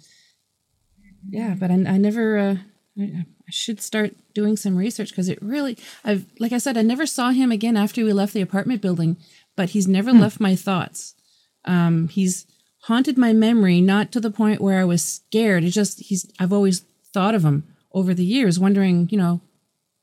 [1.29, 2.39] yeah, but I, I never.
[2.39, 2.57] Uh,
[2.99, 5.77] I, I should start doing some research because it really.
[6.05, 9.17] I've like I said, I never saw him again after we left the apartment building,
[9.59, 11.17] but he's never left my thoughts.
[11.65, 12.47] Um, he's
[12.83, 15.65] haunted my memory, not to the point where I was scared.
[15.65, 19.41] It's just he's I've always thought of him over the years, wondering, you know,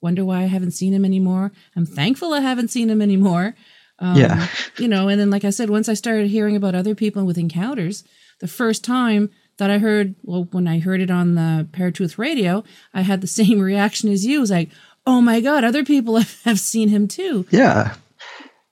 [0.02, 1.54] wonder why I haven't seen him anymore.
[1.74, 3.56] I'm thankful I haven't seen him anymore.
[3.98, 4.48] Um, Yeah.
[4.78, 7.38] You know, and then like I said, once I started hearing about other people with
[7.38, 8.04] encounters,
[8.42, 12.66] the first time that I heard, well, when I heard it on the Paratruth radio,
[12.94, 14.40] I had the same reaction as you.
[14.40, 14.70] It was like,
[15.08, 17.48] oh my God, other people have, have seen him too.
[17.52, 17.96] Yeah,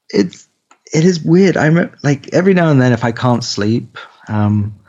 [0.09, 0.49] it's
[0.93, 1.57] it is weird.
[1.57, 4.79] I remember, like every now and then, if I can't sleep, um,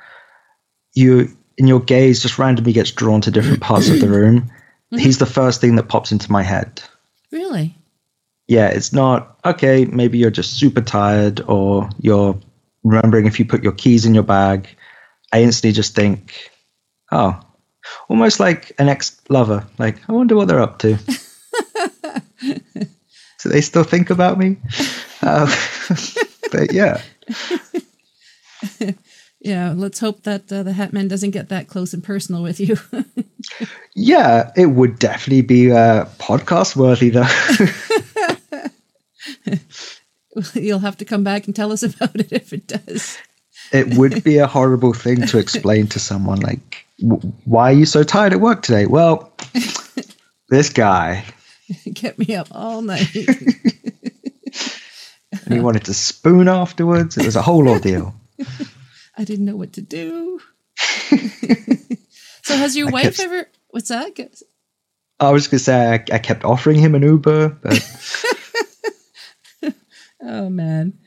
[0.92, 4.50] you in your gaze just randomly gets drawn to different parts of the room.
[4.90, 6.80] He's the first thing that pops into my head.
[7.32, 7.74] Really?
[8.46, 9.86] Yeah, it's not okay.
[9.86, 12.38] Maybe you're just super tired, or you're
[12.84, 14.68] remembering if you put your keys in your bag.
[15.32, 16.50] I instantly just think,
[17.10, 17.40] oh,
[18.08, 19.66] almost like an ex-lover.
[19.78, 20.96] Like, I wonder what they're up to.
[22.40, 24.58] Do they still think about me?
[25.24, 25.48] Um,
[26.52, 27.00] but yeah,
[29.44, 32.78] Yeah, let's hope that uh, the Hatman doesn't get that close and personal with you.
[33.94, 37.28] yeah, it would definitely be uh, podcast worthy though.
[40.54, 43.18] You'll have to come back and tell us about it if it does.
[43.70, 46.40] it would be a horrible thing to explain to someone.
[46.40, 46.86] Like,
[47.44, 48.86] why are you so tired at work today?
[48.86, 49.30] Well,
[50.48, 51.22] this guy,
[51.94, 53.14] Kept me up all night.
[55.44, 57.16] And he wanted to spoon afterwards.
[57.16, 58.14] It was a whole ordeal.
[59.16, 60.40] I didn't know what to do.
[62.42, 63.48] so, has your I wife kept- ever?
[63.70, 64.18] What's that?
[65.20, 67.80] I was going to say I, I kept offering him an Uber, but
[70.24, 70.98] Oh man.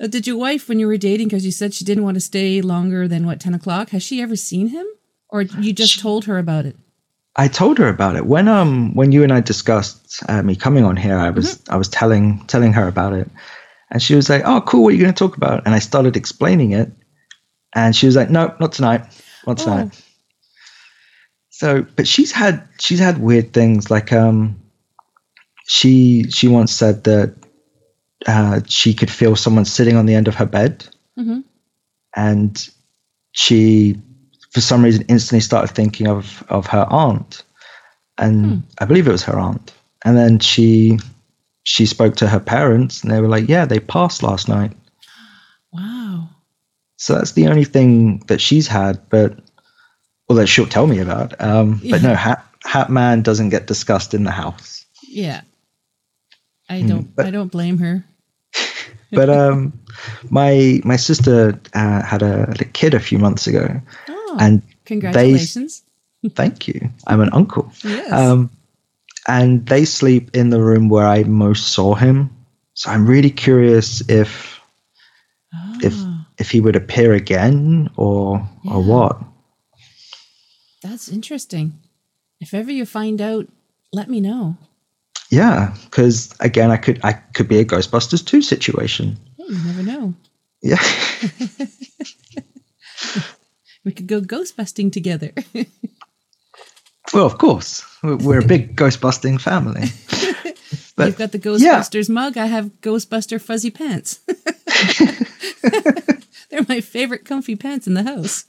[0.00, 2.20] Uh, did your wife, when you were dating, because you said she didn't want to
[2.20, 3.90] stay longer than what ten o'clock?
[3.90, 4.86] Has she ever seen him,
[5.28, 6.76] or you just told her about it?
[7.34, 10.84] I told her about it when um when you and I discussed uh, me coming
[10.84, 11.16] on here.
[11.16, 13.30] I was I was telling telling her about it,
[13.92, 14.82] and she was like, "Oh, cool.
[14.82, 16.90] What are you going to talk about?" And I started explaining it,
[17.74, 19.02] and she was like, "No, not tonight.
[19.46, 19.98] Not tonight." Oh.
[21.50, 24.56] So, but she's had she's had weird things like um
[25.66, 27.34] she she once said that
[28.26, 30.86] uh, she could feel someone sitting on the end of her bed,
[31.18, 31.44] Mhm.
[32.16, 32.68] and
[33.32, 34.00] she
[34.52, 37.44] for some reason instantly started thinking of of her aunt,
[38.18, 39.72] and I believe it was her aunt,
[40.04, 40.98] and then she
[41.64, 44.72] she spoke to her parents and they were like, yeah, they passed last night.
[45.72, 46.28] Wow.
[46.96, 49.38] So that's the only thing that she's had, but
[50.28, 51.34] well, that she'll tell me about.
[51.40, 54.84] Um, But no, Hat, Hat Man doesn't get discussed in the house.
[55.08, 55.42] Yeah.
[56.68, 57.14] I don't.
[57.14, 58.04] but- I don't blame her.
[59.14, 59.74] But um,
[60.30, 64.62] my my sister uh, had a, had a kid a few months ago, Oh, and
[64.86, 65.82] congratulations.
[66.30, 66.88] thank you.
[67.06, 67.70] I'm an uncle.
[67.84, 68.10] yes.
[68.10, 68.48] Um,
[69.28, 72.30] and they sleep in the room where I most saw him.
[72.74, 74.60] So I'm really curious if
[75.82, 79.20] if Ah, if he would appear again or or what.
[80.82, 81.78] that's interesting.
[82.40, 83.46] If ever you find out,
[83.92, 84.56] let me know.
[85.30, 89.16] Yeah, because again, I could I could be a Ghostbusters two situation.
[89.38, 90.14] You never know.
[90.62, 90.82] Yeah,
[93.84, 95.32] We could go ghost busting together.
[97.12, 99.88] well, of course, We're- a big Ghostbusting family.
[100.94, 101.80] But You've got the yeah.
[101.80, 102.36] Ghostbusters mug.
[102.36, 104.20] I have Ghostbuster fuzzy pants.
[106.50, 108.44] They're my favorite comfy pants in the house.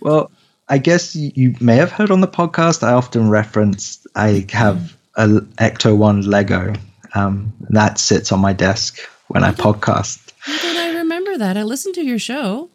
[0.00, 0.30] Well,
[0.68, 2.82] I guess you, may have heard on the podcast.
[2.82, 5.26] I often reference I have a
[5.58, 6.72] Ecto One Lego
[7.14, 10.32] um, that sits on my desk when I podcast.
[10.38, 11.56] How did I remember that?
[11.56, 12.70] I listened to your show.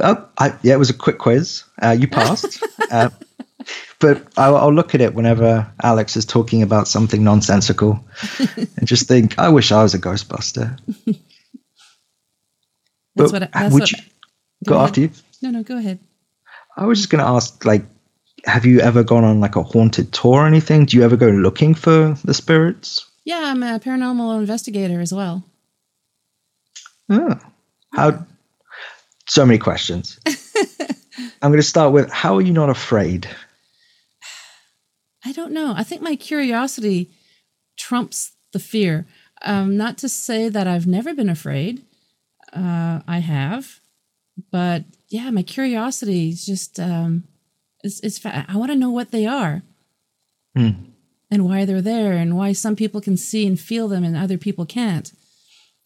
[0.00, 1.62] Oh, I, yeah, it was a quick quiz.
[1.80, 2.62] Uh, you passed.
[2.90, 3.10] uh,
[4.04, 8.04] but I'll, I'll look at it whenever Alex is talking about something nonsensical
[8.76, 10.78] and just think, I wish I was a Ghostbuster.
[13.16, 13.42] That's But what.
[13.44, 13.92] I, that's would what.
[13.92, 13.98] you
[14.66, 15.10] go go after you?
[15.40, 16.00] No, no, go ahead.
[16.76, 17.86] I was just going to ask, like,
[18.44, 20.84] have you ever gone on like a haunted tour or anything?
[20.84, 23.10] Do you ever go looking for the spirits?
[23.24, 25.42] Yeah, I'm a paranormal investigator as well.
[27.08, 27.38] Oh,
[27.94, 28.26] how?
[29.28, 30.20] So many questions.
[31.40, 33.26] I'm going to start with how are you not afraid?
[35.24, 35.72] I don't know.
[35.76, 37.10] I think my curiosity
[37.76, 39.06] trumps the fear.
[39.42, 41.82] Um, not to say that I've never been afraid.
[42.52, 43.80] Uh, I have,
[44.52, 47.24] but yeah, my curiosity is just um,
[47.82, 49.62] it's, it's fa- I want to know what they are,
[50.54, 50.70] Hmm.
[51.32, 54.38] and why they're there, and why some people can see and feel them and other
[54.38, 55.12] people can't.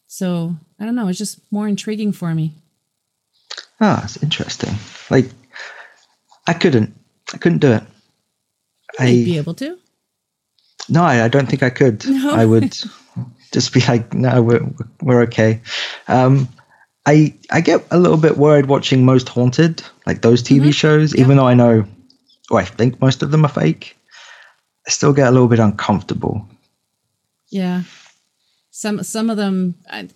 [0.05, 1.07] So I don't know.
[1.07, 2.53] It's just more intriguing for me.
[3.81, 4.75] Ah, it's interesting.
[5.09, 5.25] Like,
[6.45, 6.93] I couldn't,
[7.33, 7.83] I couldn't do it.
[8.99, 9.77] I'd be able to.
[10.89, 12.05] no, I, I don't think I could.
[12.07, 12.33] No.
[12.33, 12.75] I would
[13.51, 14.65] just be like, no, we're
[15.01, 15.61] we're okay.
[16.07, 16.47] Um,
[17.05, 20.69] I I get a little bit worried watching Most Haunted, like those TV Mm-hmm.
[20.71, 21.85] shows, even though I know,
[22.51, 23.95] or I think most of them are fake.
[24.87, 26.45] I still get a little bit uncomfortable.
[27.49, 27.83] Yeah.
[28.71, 30.07] Some some of them I,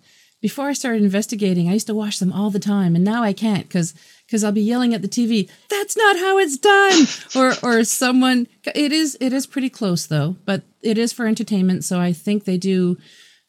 [0.44, 3.32] before I started investigating, I used to watch them all the time and now I
[3.32, 3.94] can't cuz
[4.30, 8.46] cuz I'll be yelling at the TV, "That's not how it's done." or or someone
[8.74, 12.44] it is it is pretty close though, but it is for entertainment, so I think
[12.44, 12.98] they do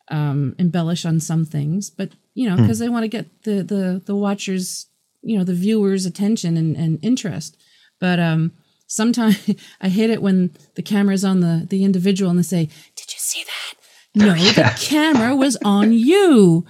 [0.09, 4.01] um embellish on some things, but you know, cuz they want to get the the
[4.05, 4.85] the watchers,
[5.21, 7.57] you know, the viewers attention and and interest.
[7.99, 8.53] But um
[8.87, 9.37] sometimes
[9.81, 12.63] I hate it when the camera's on the the individual and they say,
[12.99, 13.73] "Did you see that?"
[14.27, 16.63] No, the camera was on you.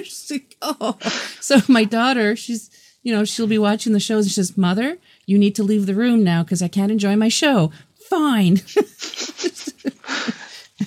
[0.30, 0.98] Like, oh.
[1.40, 2.70] So my daughter, she's,
[3.02, 5.86] you know, she'll be watching the shows and she says, Mother, you need to leave
[5.86, 7.70] the room now because I can't enjoy my show.
[8.10, 8.56] Fine.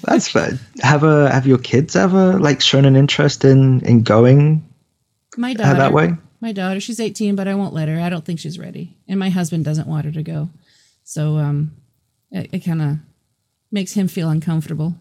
[0.04, 0.60] That's fair.
[0.82, 4.67] Have a have your kids ever like shown an interest in in going
[5.36, 5.80] My uh, daughter.
[5.80, 6.12] that way?
[6.41, 8.00] My daughter, she's 18, but I won't let her.
[8.00, 8.95] I don't think she's ready.
[9.08, 10.50] And my husband doesn't want her to go.
[11.04, 11.72] So um
[12.32, 12.98] it, it kind of
[13.72, 14.95] makes him feel uncomfortable.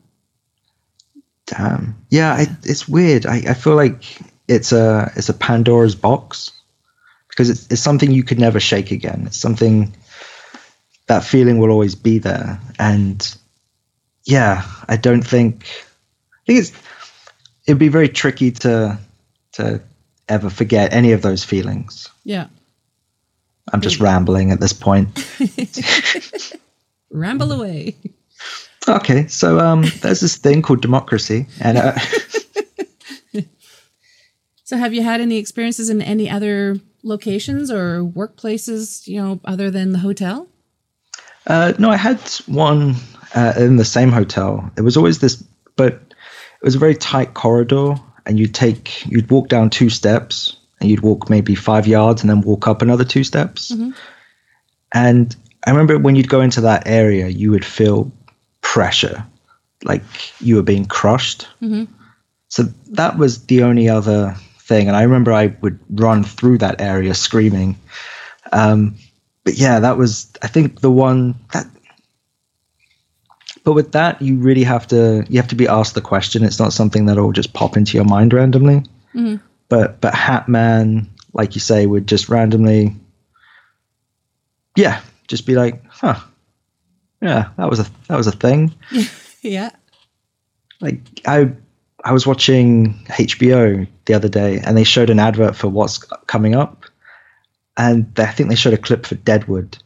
[1.51, 1.97] Damn.
[2.11, 3.27] Yeah, I, it's weird.
[3.27, 6.53] I, I feel like it's a it's a Pandora's box
[7.29, 9.25] because it's it's something you could never shake again.
[9.27, 9.95] It's something
[11.07, 12.61] that feeling will always be there.
[12.79, 13.37] And
[14.25, 15.67] yeah, I don't think
[16.33, 16.73] I think it's
[17.67, 18.99] it'd be very tricky to
[19.53, 19.83] to
[20.29, 22.09] ever forget any of those feelings.
[22.25, 22.49] Yeah.
[23.73, 25.09] I'm just rambling at this point.
[27.11, 27.97] Ramble away.
[28.89, 31.93] Okay, so um, there's this thing called democracy, and uh,
[34.69, 39.71] So have you had any experiences in any other locations or workplaces, you know, other
[39.71, 40.47] than the hotel?
[41.47, 42.97] Uh, no, I had one
[43.35, 44.71] uh, in the same hotel.
[44.77, 45.43] It was always this,
[45.77, 47.95] but it was a very tight corridor,
[48.27, 52.29] and you'd take, you'd walk down two steps, and you'd walk maybe five yards, and
[52.29, 53.71] then walk up another two steps.
[54.93, 55.35] And
[55.65, 58.13] I remember when you'd go into that area, you would feel
[58.75, 59.25] pressure,
[59.85, 60.03] like
[60.41, 61.49] you were being crushed.
[62.49, 66.81] So that was the only other thing, and I remember I would run through that
[66.81, 67.77] area screaming.
[68.53, 68.95] Um,
[69.45, 71.67] but yeah, that was I think the one that
[73.65, 76.45] but with that, you really have to you have to be asked the question.
[76.45, 78.83] It's not something that'll just pop into your mind randomly.
[79.69, 82.95] But but Hatman, like you say, would just randomly,
[84.77, 86.21] yeah, just be like, huh,
[87.21, 88.75] yeah, that was a that was a thing.
[89.41, 89.71] Yeah.
[90.81, 91.53] like I
[92.05, 96.55] I was watching HBO the other day and they showed an advert for what's coming
[96.57, 96.85] up,
[97.77, 99.79] and they, I think they showed a clip for Deadwood,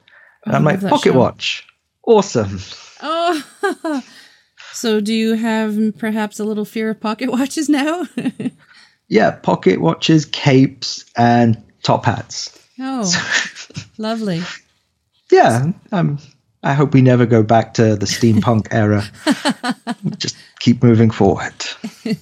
[0.46, 1.18] and Oh, I'm like Pocket show.
[1.18, 1.66] Watch,
[2.06, 2.58] awesome.
[3.02, 4.02] Oh.
[4.72, 8.06] so do you have perhaps a little fear of pocket watches now?
[9.08, 12.58] Yeah, pocket watches, capes, and top hats.
[12.80, 13.04] oh,
[13.98, 14.40] lovely.
[15.30, 16.18] Yeah, um,
[16.62, 19.04] I hope we never go back to the steampunk era.
[20.18, 21.54] Just keep moving forward.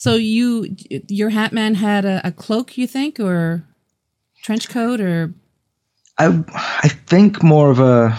[0.00, 0.74] So you,
[1.08, 3.62] your hat man had a, a cloak, you think, or
[4.42, 5.34] trench coat, or
[6.16, 8.18] I I think more of a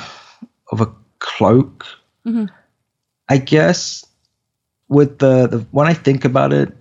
[0.71, 1.87] of a cloak.
[2.23, 2.45] Mm-hmm.
[3.29, 4.05] I guess
[4.89, 6.71] with the, the when I think about it,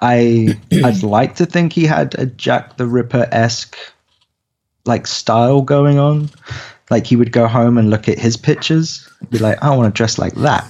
[0.00, 3.76] I I'd like to think he had a Jack the Ripper esque
[4.84, 6.30] like style going on.
[6.90, 9.94] Like he would go home and look at his pictures, be like, I don't want
[9.94, 10.66] to dress like that.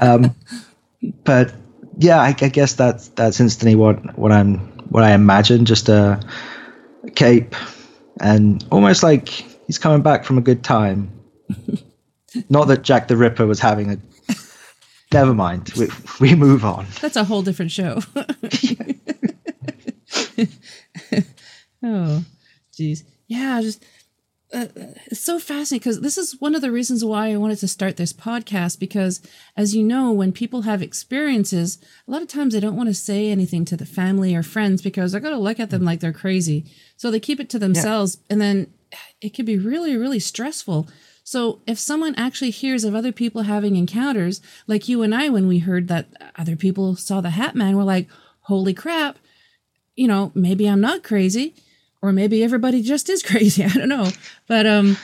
[0.00, 0.34] Um,
[1.24, 1.52] but
[1.98, 4.58] yeah, I, I guess that's that's instantly what what I'm
[4.90, 5.64] what I imagine.
[5.64, 6.20] Just a
[7.14, 7.54] cape
[8.20, 11.10] and almost like he's coming back from a good time.
[12.48, 13.98] Not that Jack the Ripper was having a.
[15.12, 15.70] Never mind.
[15.76, 15.88] We,
[16.20, 16.86] we move on.
[17.00, 18.00] that's a whole different show.
[21.84, 22.24] oh,
[22.76, 23.04] jeez.
[23.28, 23.84] Yeah, just
[24.54, 24.66] uh,
[25.06, 27.96] it's so fascinating because this is one of the reasons why I wanted to start
[27.96, 29.20] this podcast because,
[29.56, 32.94] as you know, when people have experiences, a lot of times they don't want to
[32.94, 36.00] say anything to the family or friends because they're going to look at them like
[36.00, 36.64] they're crazy.
[36.96, 38.72] So they keep it to themselves, and then
[39.20, 40.88] it can be really, really stressful.
[41.24, 45.48] So if someone actually hears of other people having encounters, like you and I, when
[45.48, 48.08] we heard that other people saw the Hat Man, we're like,
[48.42, 49.18] "Holy crap!"
[49.96, 51.54] You know, maybe I'm not crazy
[52.04, 53.64] or maybe everybody just is crazy.
[53.64, 54.10] I don't know.
[54.46, 54.98] But um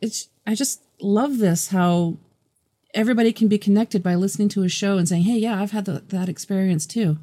[0.00, 2.16] it's I just love this how
[2.92, 5.84] everybody can be connected by listening to a show and saying, "Hey, yeah, I've had
[5.84, 7.18] the, that experience too."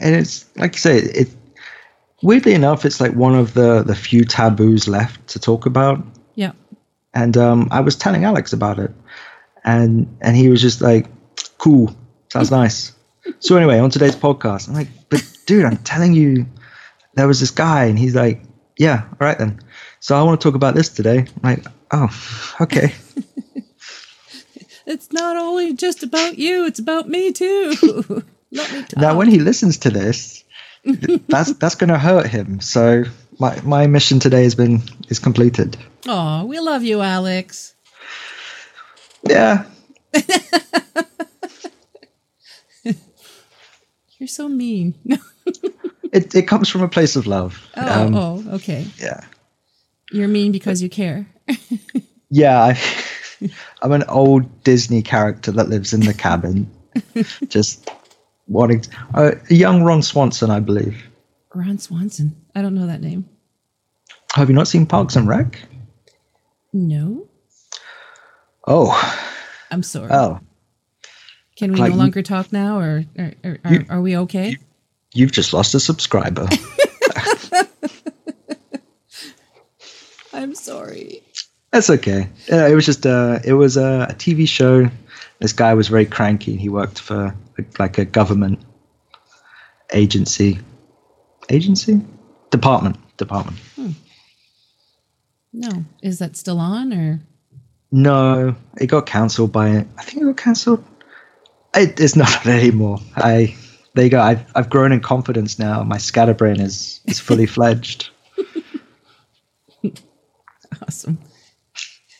[0.00, 1.28] And it's like you say, it
[2.22, 6.04] weirdly enough, it's like one of the the few taboos left to talk about.
[6.34, 6.52] Yeah.
[7.14, 8.92] And um, I was telling Alex about it,
[9.64, 11.06] and and he was just like,
[11.56, 11.94] "Cool,
[12.28, 12.92] sounds nice."
[13.40, 16.46] So anyway, on today's podcast, I'm like, "But dude, I'm telling you,
[17.18, 18.42] there was this guy, and he's like,
[18.78, 19.60] yeah, all right then."
[20.00, 21.26] So I want to talk about this today.
[21.42, 22.08] I'm like, oh,
[22.62, 22.94] okay.
[24.90, 27.74] It's not only just about you, it's about me too.
[28.50, 28.96] Let me talk.
[28.96, 30.44] Now, when he listens to this,
[31.28, 32.60] that's that's going to hurt him.
[32.60, 33.04] So
[33.38, 35.76] my my mission today has been is completed.
[36.06, 37.74] Oh, we love you, Alex.
[39.28, 39.66] Yeah,
[44.18, 44.94] You're so mean.
[46.12, 47.60] It it comes from a place of love.
[47.76, 48.86] oh, Um, oh, okay.
[48.98, 49.24] Yeah,
[50.12, 51.26] You're mean because you care.
[52.30, 52.60] yeah.
[52.74, 52.78] I,
[53.82, 56.68] I'm an old Disney character that lives in the cabin,
[57.48, 57.88] just
[58.48, 58.84] wanting
[59.14, 60.96] uh, a young Ron Swanson, I believe.
[61.54, 62.34] Ron Swanson.
[62.54, 63.28] I don't know that name.
[64.34, 65.60] Have you not seen Parks and Rec?
[66.72, 67.28] No.
[68.66, 68.90] Oh,
[69.70, 70.10] I'm sorry.
[70.10, 70.40] oh,
[71.56, 74.56] Can we like no longer talk now, or, or, or are we okay?
[75.18, 76.46] You've just lost a subscriber.
[80.32, 81.22] I'm sorry.
[81.72, 82.28] That's okay.
[82.46, 84.88] It was just uh, it was a, a TV show.
[85.40, 86.56] This guy was very cranky.
[86.56, 87.34] He worked for
[87.78, 88.60] like a government
[89.92, 90.60] agency,
[91.50, 92.00] agency,
[92.50, 93.58] department, department.
[95.52, 97.20] No, is that still on or?
[97.90, 99.84] No, it got cancelled by.
[99.98, 100.84] I think it got cancelled.
[101.74, 103.00] It, it's not anymore.
[103.16, 103.56] I
[103.98, 104.20] there you go.
[104.20, 105.82] I've I've grown in confidence now.
[105.82, 108.10] My scatterbrain is is fully fledged.
[110.86, 111.18] Awesome.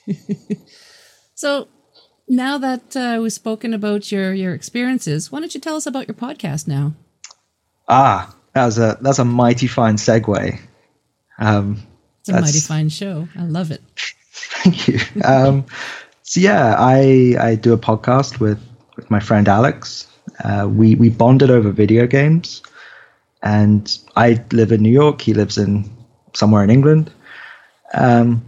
[1.37, 1.69] so
[2.29, 6.09] now that uh, we've spoken about your your experiences, why don't you tell us about
[6.09, 6.95] your podcast now?
[7.89, 10.59] Ah, that was a that's a mighty fine segue.
[11.39, 11.81] Um,
[12.23, 13.29] It's a mighty fine show.
[13.39, 13.83] I love it.
[14.33, 14.99] Thank you.
[15.23, 15.65] Um,
[16.25, 18.59] so yeah, I I do a podcast with
[18.97, 20.08] with my friend Alex.
[20.43, 22.63] Uh, we we bonded over video games,
[23.43, 25.21] and I live in New York.
[25.21, 25.91] He lives in
[26.35, 27.11] somewhere in England.
[27.95, 28.45] Um,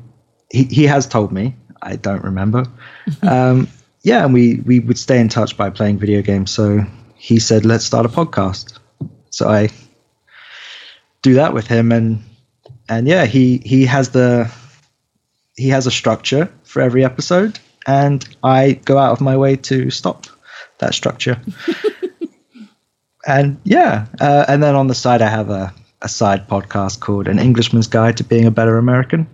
[0.50, 1.56] he he has told me.
[1.82, 2.66] I don't remember.
[3.22, 3.68] um,
[4.02, 6.50] yeah, and we we would stay in touch by playing video games.
[6.50, 6.84] So
[7.16, 8.78] he said, "Let's start a podcast."
[9.30, 9.68] So I
[11.22, 12.22] do that with him, and
[12.88, 14.50] and yeah, he he has the
[15.56, 17.58] he has a structure for every episode.
[17.86, 20.26] and I go out of my way to stop
[20.80, 21.40] that structure.
[23.26, 25.72] and yeah, uh, and then on the side, I have a,
[26.02, 29.26] a side podcast called An Englishman's Guide to Being a Better American,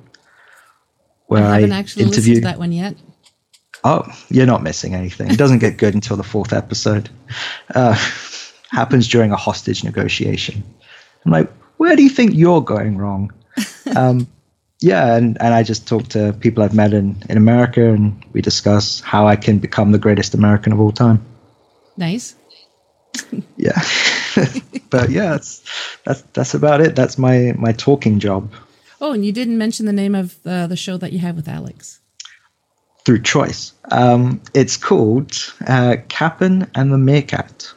[1.26, 2.34] where I I, haven't actually interview.
[2.34, 2.96] listened to that one yet.
[3.84, 5.30] Oh, you're not missing anything.
[5.30, 7.08] It doesn't get good until the fourth episode.
[7.74, 7.94] Uh,
[8.70, 10.62] happens during a hostage negotiation.
[11.24, 13.32] I'm like, where do you think you're going wrong?
[13.96, 14.26] um,
[14.80, 18.42] yeah, and, and I just talk to people I've met in, in America and we
[18.42, 21.24] discuss how I can become the greatest American of all time.
[21.96, 22.34] Nice.
[23.56, 23.80] Yeah.
[24.90, 25.62] but yeah, that's,
[26.04, 26.94] that's that's about it.
[26.94, 28.52] That's my my talking job
[29.00, 31.48] Oh, and you didn't mention the name of uh, the show that you have with
[31.48, 32.00] Alex.
[33.04, 33.72] through choice.
[33.90, 35.32] Um, it's called
[35.66, 37.72] uh, Cap'n and the Meerkat.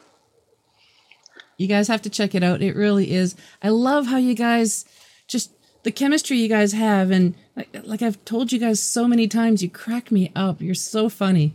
[1.56, 2.62] You guys have to check it out.
[2.62, 3.36] It really is.
[3.62, 4.86] I love how you guys
[5.28, 5.52] just
[5.82, 9.62] the chemistry you guys have, and like, like I've told you guys so many times,
[9.62, 10.60] you crack me up.
[10.60, 11.54] You're so funny.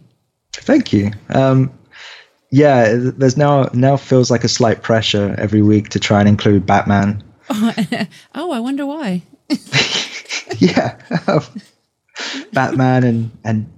[0.53, 1.11] Thank you.
[1.29, 1.71] Um,
[2.51, 6.65] yeah, there's now now feels like a slight pressure every week to try and include
[6.65, 7.23] Batman.
[8.37, 9.21] Oh, I wonder why.
[10.57, 10.97] yeah,
[12.53, 13.71] Batman and and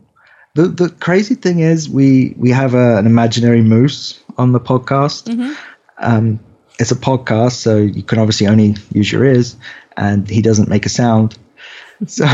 [0.56, 5.30] the the crazy thing is we we have a, an imaginary moose on the podcast.
[6.00, 6.40] Um,
[6.80, 9.56] it's a podcast, so you can obviously only use your ears,
[9.96, 11.38] and he doesn't make a sound.
[12.06, 12.26] So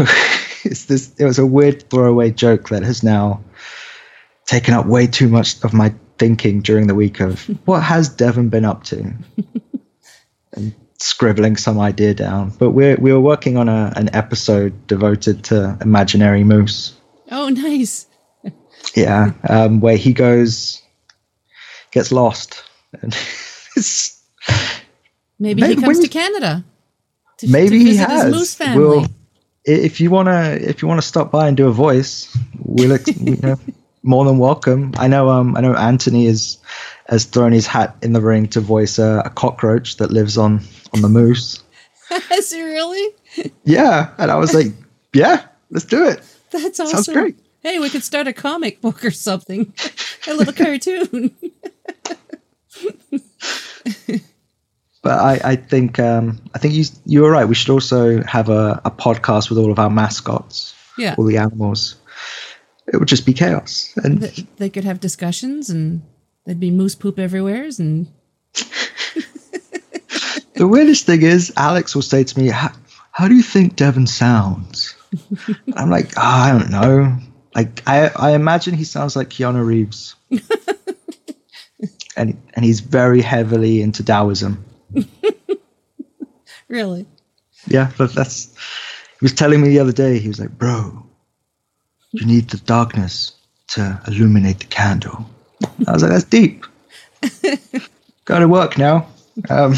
[0.63, 1.13] it's this.
[1.17, 3.43] It was a weird throwaway joke that has now
[4.45, 8.49] taken up way too much of my thinking during the week of what has Devon
[8.49, 9.13] been up to,
[10.53, 12.51] and scribbling some idea down.
[12.57, 16.95] But we're we were working on a, an episode devoted to imaginary moose.
[17.31, 18.07] Oh, nice.
[18.95, 20.81] Yeah, um, where he goes,
[21.91, 22.63] gets lost,
[23.01, 23.15] and
[25.39, 26.63] Maybe, Maybe he comes to Canada.
[27.39, 28.23] To, maybe to he has.
[28.23, 28.85] his moose family.
[28.85, 29.07] We'll-
[29.65, 33.57] if you wanna if you wanna stop by and do a voice, we'll you know,
[34.03, 34.93] more than welcome.
[34.97, 36.57] I know um I know Anthony is
[37.07, 40.61] has thrown his hat in the ring to voice a, a cockroach that lives on
[40.93, 41.63] on the moose.
[42.31, 43.15] Is he really?
[43.63, 44.67] Yeah, and I was like,
[45.13, 46.21] yeah, let's do it.
[46.51, 47.03] That's awesome.
[47.03, 47.35] Sounds great.
[47.61, 49.73] Hey, we could start a comic book or something.
[50.27, 51.33] a little cartoon.
[55.03, 57.43] But I, I think um, I think you you were right.
[57.43, 61.15] We should also have a, a podcast with all of our mascots, yeah.
[61.17, 61.97] all the animals.
[62.91, 63.93] It would just be chaos.
[64.03, 66.01] And Th- They could have discussions and
[66.45, 68.07] there'd be moose poop everywhere and
[70.55, 72.71] the weirdest thing is, Alex will say to me, "How,
[73.11, 74.95] how do you think Devon sounds?"
[75.47, 77.17] And I'm like, "Oh, I don't know.
[77.55, 80.15] Like I I imagine he sounds like Keanu Reeves,
[82.15, 84.63] and and he's very heavily into Taoism.
[86.67, 87.05] really.
[87.67, 88.53] Yeah, but that's.
[89.19, 90.19] He was telling me the other day.
[90.19, 91.02] He was like, "Bro,
[92.13, 93.33] you need the darkness
[93.69, 95.29] to illuminate the candle."
[95.87, 96.65] I was like, "That's deep."
[98.25, 99.07] Got to work now.
[99.49, 99.73] Um,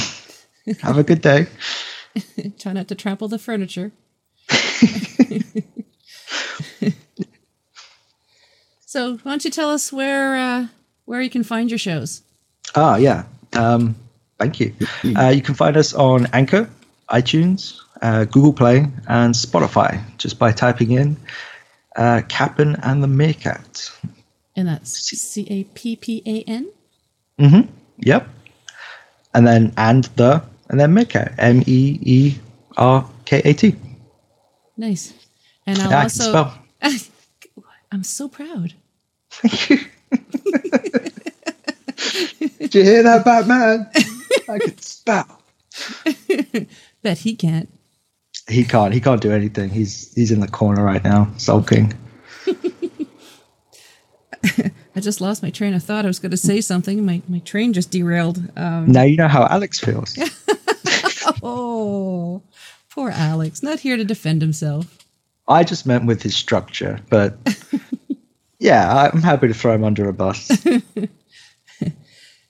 [0.82, 1.48] have a good day.
[2.60, 3.92] Try not to trample the furniture.
[8.86, 10.68] so why don't you tell us where uh,
[11.06, 12.22] where you can find your shows?
[12.76, 13.24] Ah, yeah.
[13.54, 13.96] Um,
[14.40, 14.74] thank you.
[15.18, 16.70] Uh, you can find us on Anchor,
[17.10, 21.18] iTunes, uh, Google Play, and Spotify just by typing in
[21.96, 23.92] uh, Cap'n and the Meerkat.
[24.56, 26.70] And that's C A P P A N.
[27.40, 27.70] Mm-hmm.
[28.00, 28.28] Yep.
[29.34, 31.34] And then and the and then Meerkat.
[31.38, 32.36] M E E
[32.78, 33.76] R K A T.
[34.78, 35.14] Nice.
[35.66, 36.60] And I'll Yeah, I can also spell.
[37.92, 38.74] I'm so proud.
[39.30, 39.78] Thank you.
[42.60, 43.90] Did you hear that, Batman?
[44.50, 45.42] I can spell.
[47.02, 47.70] Bet he can't.
[48.48, 48.94] He can't.
[48.94, 49.70] He can't do anything.
[49.70, 51.94] He's he's in the corner right now, sulking.
[54.96, 56.06] I just lost my train of thought.
[56.06, 57.04] I was going to say something.
[57.06, 58.38] My my train just derailed.
[58.56, 60.18] Um, Now you know how Alex feels.
[61.44, 62.44] oh,
[62.92, 63.64] poor Alex.
[63.64, 65.00] Not here to defend himself.
[65.48, 67.38] I just meant with his structure, but
[68.60, 70.50] yeah, I'm happy to throw him under a bus.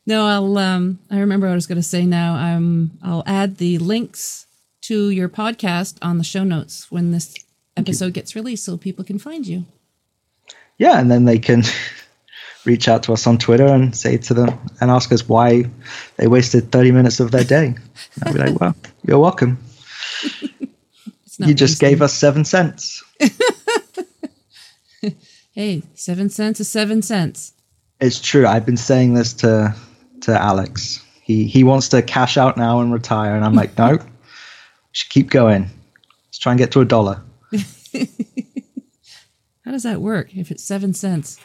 [0.06, 0.58] No, I'll.
[0.58, 2.06] Um, I remember what I was going to say.
[2.06, 4.45] Now, um, I'll add the links
[4.88, 7.34] to your podcast on the show notes when this
[7.78, 9.66] episode gets released, so people can find you.
[10.78, 11.64] yeah, and then they can
[12.66, 14.50] reach out to us on Twitter and say to them
[14.82, 15.64] and ask us why
[16.18, 17.68] they wasted 30 minutes of their day.
[17.68, 18.76] And I'll be like, well,
[19.06, 19.58] you're welcome.
[21.38, 23.04] You just gave us seven cents.
[25.52, 27.54] Hey, seven cents is seven cents.
[28.02, 28.46] It's true.
[28.46, 29.74] I've been saying this to
[30.22, 31.02] to Alex.
[31.24, 34.00] He he wants to cash out now and retire, and I'm like, no,
[34.96, 35.70] should keep going.
[36.28, 37.22] Let's try and get to a dollar.
[39.66, 41.38] How does that work if it's seven cents?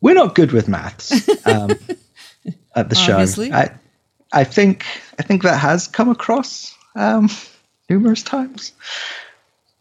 [0.00, 1.70] We're not good with maths um,
[2.76, 3.48] at the Obviously.
[3.50, 3.56] show.
[3.56, 3.74] I,
[4.32, 4.86] I think
[5.18, 7.28] I think that has come across um,
[7.90, 8.72] numerous times.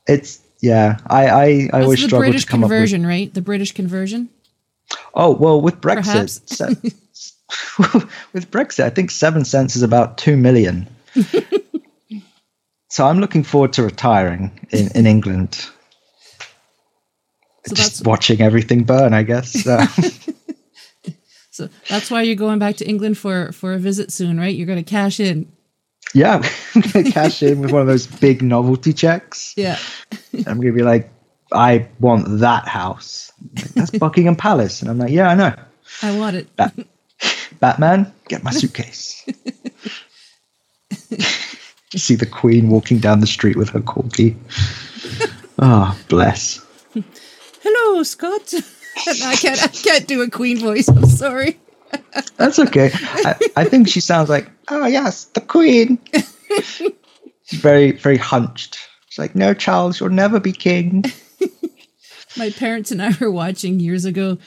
[0.08, 0.98] It's yeah.
[1.06, 3.32] I I, I That's always the struggle British to come conversion, right?
[3.32, 4.30] The British conversion.
[5.14, 6.94] Oh well, with Brexit, se-
[8.34, 10.88] with Brexit, I think seven cents is about two million.
[12.96, 15.56] So I'm looking forward to retiring in, in England.
[17.68, 19.68] So Just watching everything burn, I guess.
[19.68, 19.86] Uh,
[21.52, 24.56] so that's why you're going back to England for for a visit soon, right?
[24.56, 25.52] You're going to cash in.
[26.14, 26.42] yeah,
[26.76, 29.54] I'm gonna cash in with one of those big novelty checks.
[29.58, 29.78] Yeah.
[30.48, 31.10] I'm gonna be like,
[31.52, 33.34] I want that house.
[33.56, 35.54] Like, That's Buckingham Palace, and I'm like, yeah, I know.
[36.02, 36.56] I want it.
[36.56, 36.88] Bat-
[37.60, 39.26] Batman, get my suitcase.
[41.96, 44.36] You see the Queen walking down the street with her corgi.
[45.60, 46.64] Oh, bless.
[47.64, 48.54] Hello, Scott.
[49.08, 49.64] I can't.
[49.64, 50.90] I can't do a Queen voice.
[50.90, 51.58] I'm sorry.
[52.36, 52.92] That's okay.
[52.94, 55.98] I, I think she sounds like, oh yes, the Queen.
[57.46, 58.78] She's very, very hunched.
[59.08, 61.06] She's like, no, Charles, you'll never be king.
[62.38, 64.38] My parents and I were watching years ago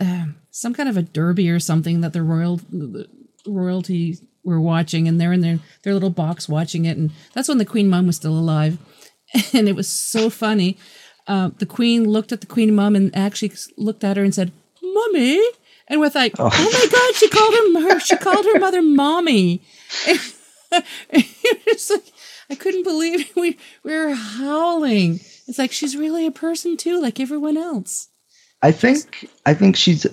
[0.00, 3.06] um, some kind of a derby or something that the royal the
[3.46, 4.16] royalty
[4.46, 7.64] were watching, and they're in their their little box watching it, and that's when the
[7.64, 8.78] Queen Mum was still alive,
[9.52, 10.78] and it was so funny.
[11.26, 14.52] Uh, the Queen looked at the Queen Mum and actually looked at her and said,
[14.82, 15.42] "Mummy,"
[15.88, 19.62] and with like, "Oh, my God," she called her, her she called her mother "mommy."
[21.10, 22.04] it's like
[22.50, 25.20] I couldn't believe we we were howling.
[25.46, 28.08] It's like she's really a person too, like everyone else.
[28.62, 30.06] I think I think she's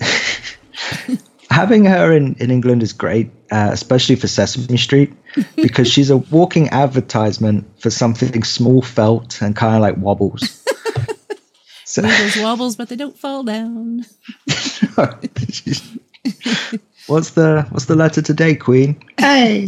[1.49, 5.13] having her in, in England is great, uh, especially for Sesame Street,
[5.55, 10.65] because she's a walking advertisement for something small felt and kind of like wobbles.
[11.85, 14.05] So, There's wobbles, but they don't fall down.
[17.05, 18.99] what's the what's the letter today, Queen?
[19.19, 19.67] Hey,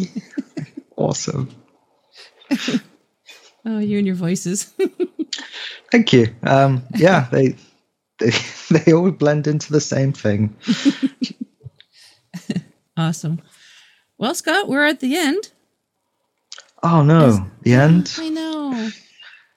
[0.95, 1.51] awesome.
[3.63, 4.73] Oh, you and your voices.
[5.91, 6.33] Thank you.
[6.41, 7.57] Um, yeah, they
[8.17, 8.31] they
[8.71, 10.55] they all blend into the same thing.
[12.97, 13.39] awesome.
[14.17, 15.51] Well, Scott, we're at the end.
[16.83, 18.13] Oh no, the end.
[18.19, 18.89] I know.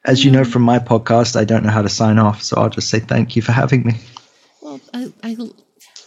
[0.05, 2.71] As you know from my podcast, I don't know how to sign off, so I'll
[2.71, 3.95] just say thank you for having me.
[4.63, 5.37] Well, I, I,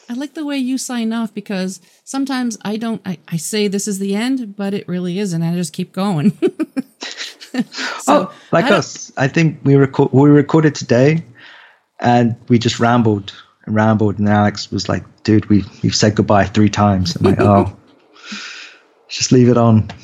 [0.10, 3.88] I like the way you sign off because sometimes I don't, I, I say this
[3.88, 5.42] is the end, but it really isn't.
[5.44, 6.38] I just keep going.
[7.54, 7.64] So,
[8.08, 9.12] oh, like I us.
[9.18, 11.24] I think we record we recorded today,
[12.00, 13.34] and we just rambled
[13.66, 17.40] and rambled, and Alex was like, "Dude, we we've said goodbye three times." I'm like,
[17.42, 17.76] "Oh,
[19.12, 19.90] just leave it on."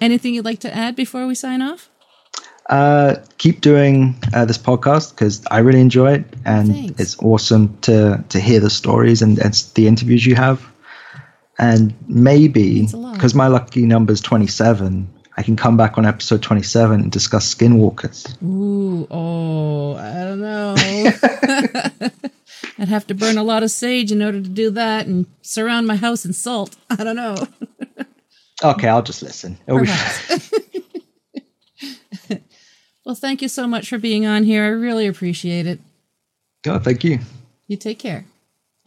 [0.00, 1.88] Anything you'd like to add before we sign off?
[2.68, 7.00] Uh, keep doing uh, this podcast because I really enjoy it, and Thanks.
[7.00, 10.66] it's awesome to to hear the stories and, and the interviews you have.
[11.58, 13.14] And maybe Means a lot.
[13.14, 17.54] because my lucky number is 27, I can come back on episode 27 and discuss
[17.54, 18.42] skinwalkers.
[18.42, 20.74] Ooh, oh, I don't know.
[22.78, 25.86] I'd have to burn a lot of sage in order to do that and surround
[25.86, 26.76] my house in salt.
[26.90, 27.36] I don't know.
[28.64, 29.58] Okay, I'll just listen.
[33.04, 34.64] Well, thank you so much for being on here.
[34.64, 35.80] I really appreciate it.
[36.66, 37.18] oh, thank you.
[37.66, 38.24] You take care.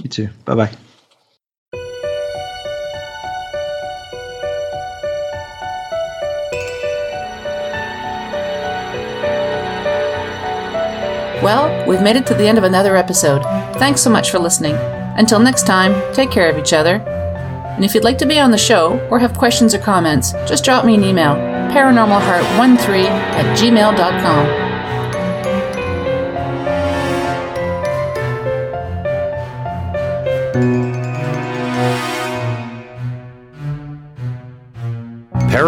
[0.02, 0.30] You too.
[0.46, 0.72] Bye bye.
[11.46, 13.44] Well, we've made it to the end of another episode.
[13.78, 14.74] Thanks so much for listening.
[15.16, 16.96] Until next time, take care of each other.
[16.96, 20.66] And if you'd like to be on the show or have questions or comments, just
[20.66, 21.36] drop me an email
[21.70, 24.65] paranormalheart13 at gmail.com.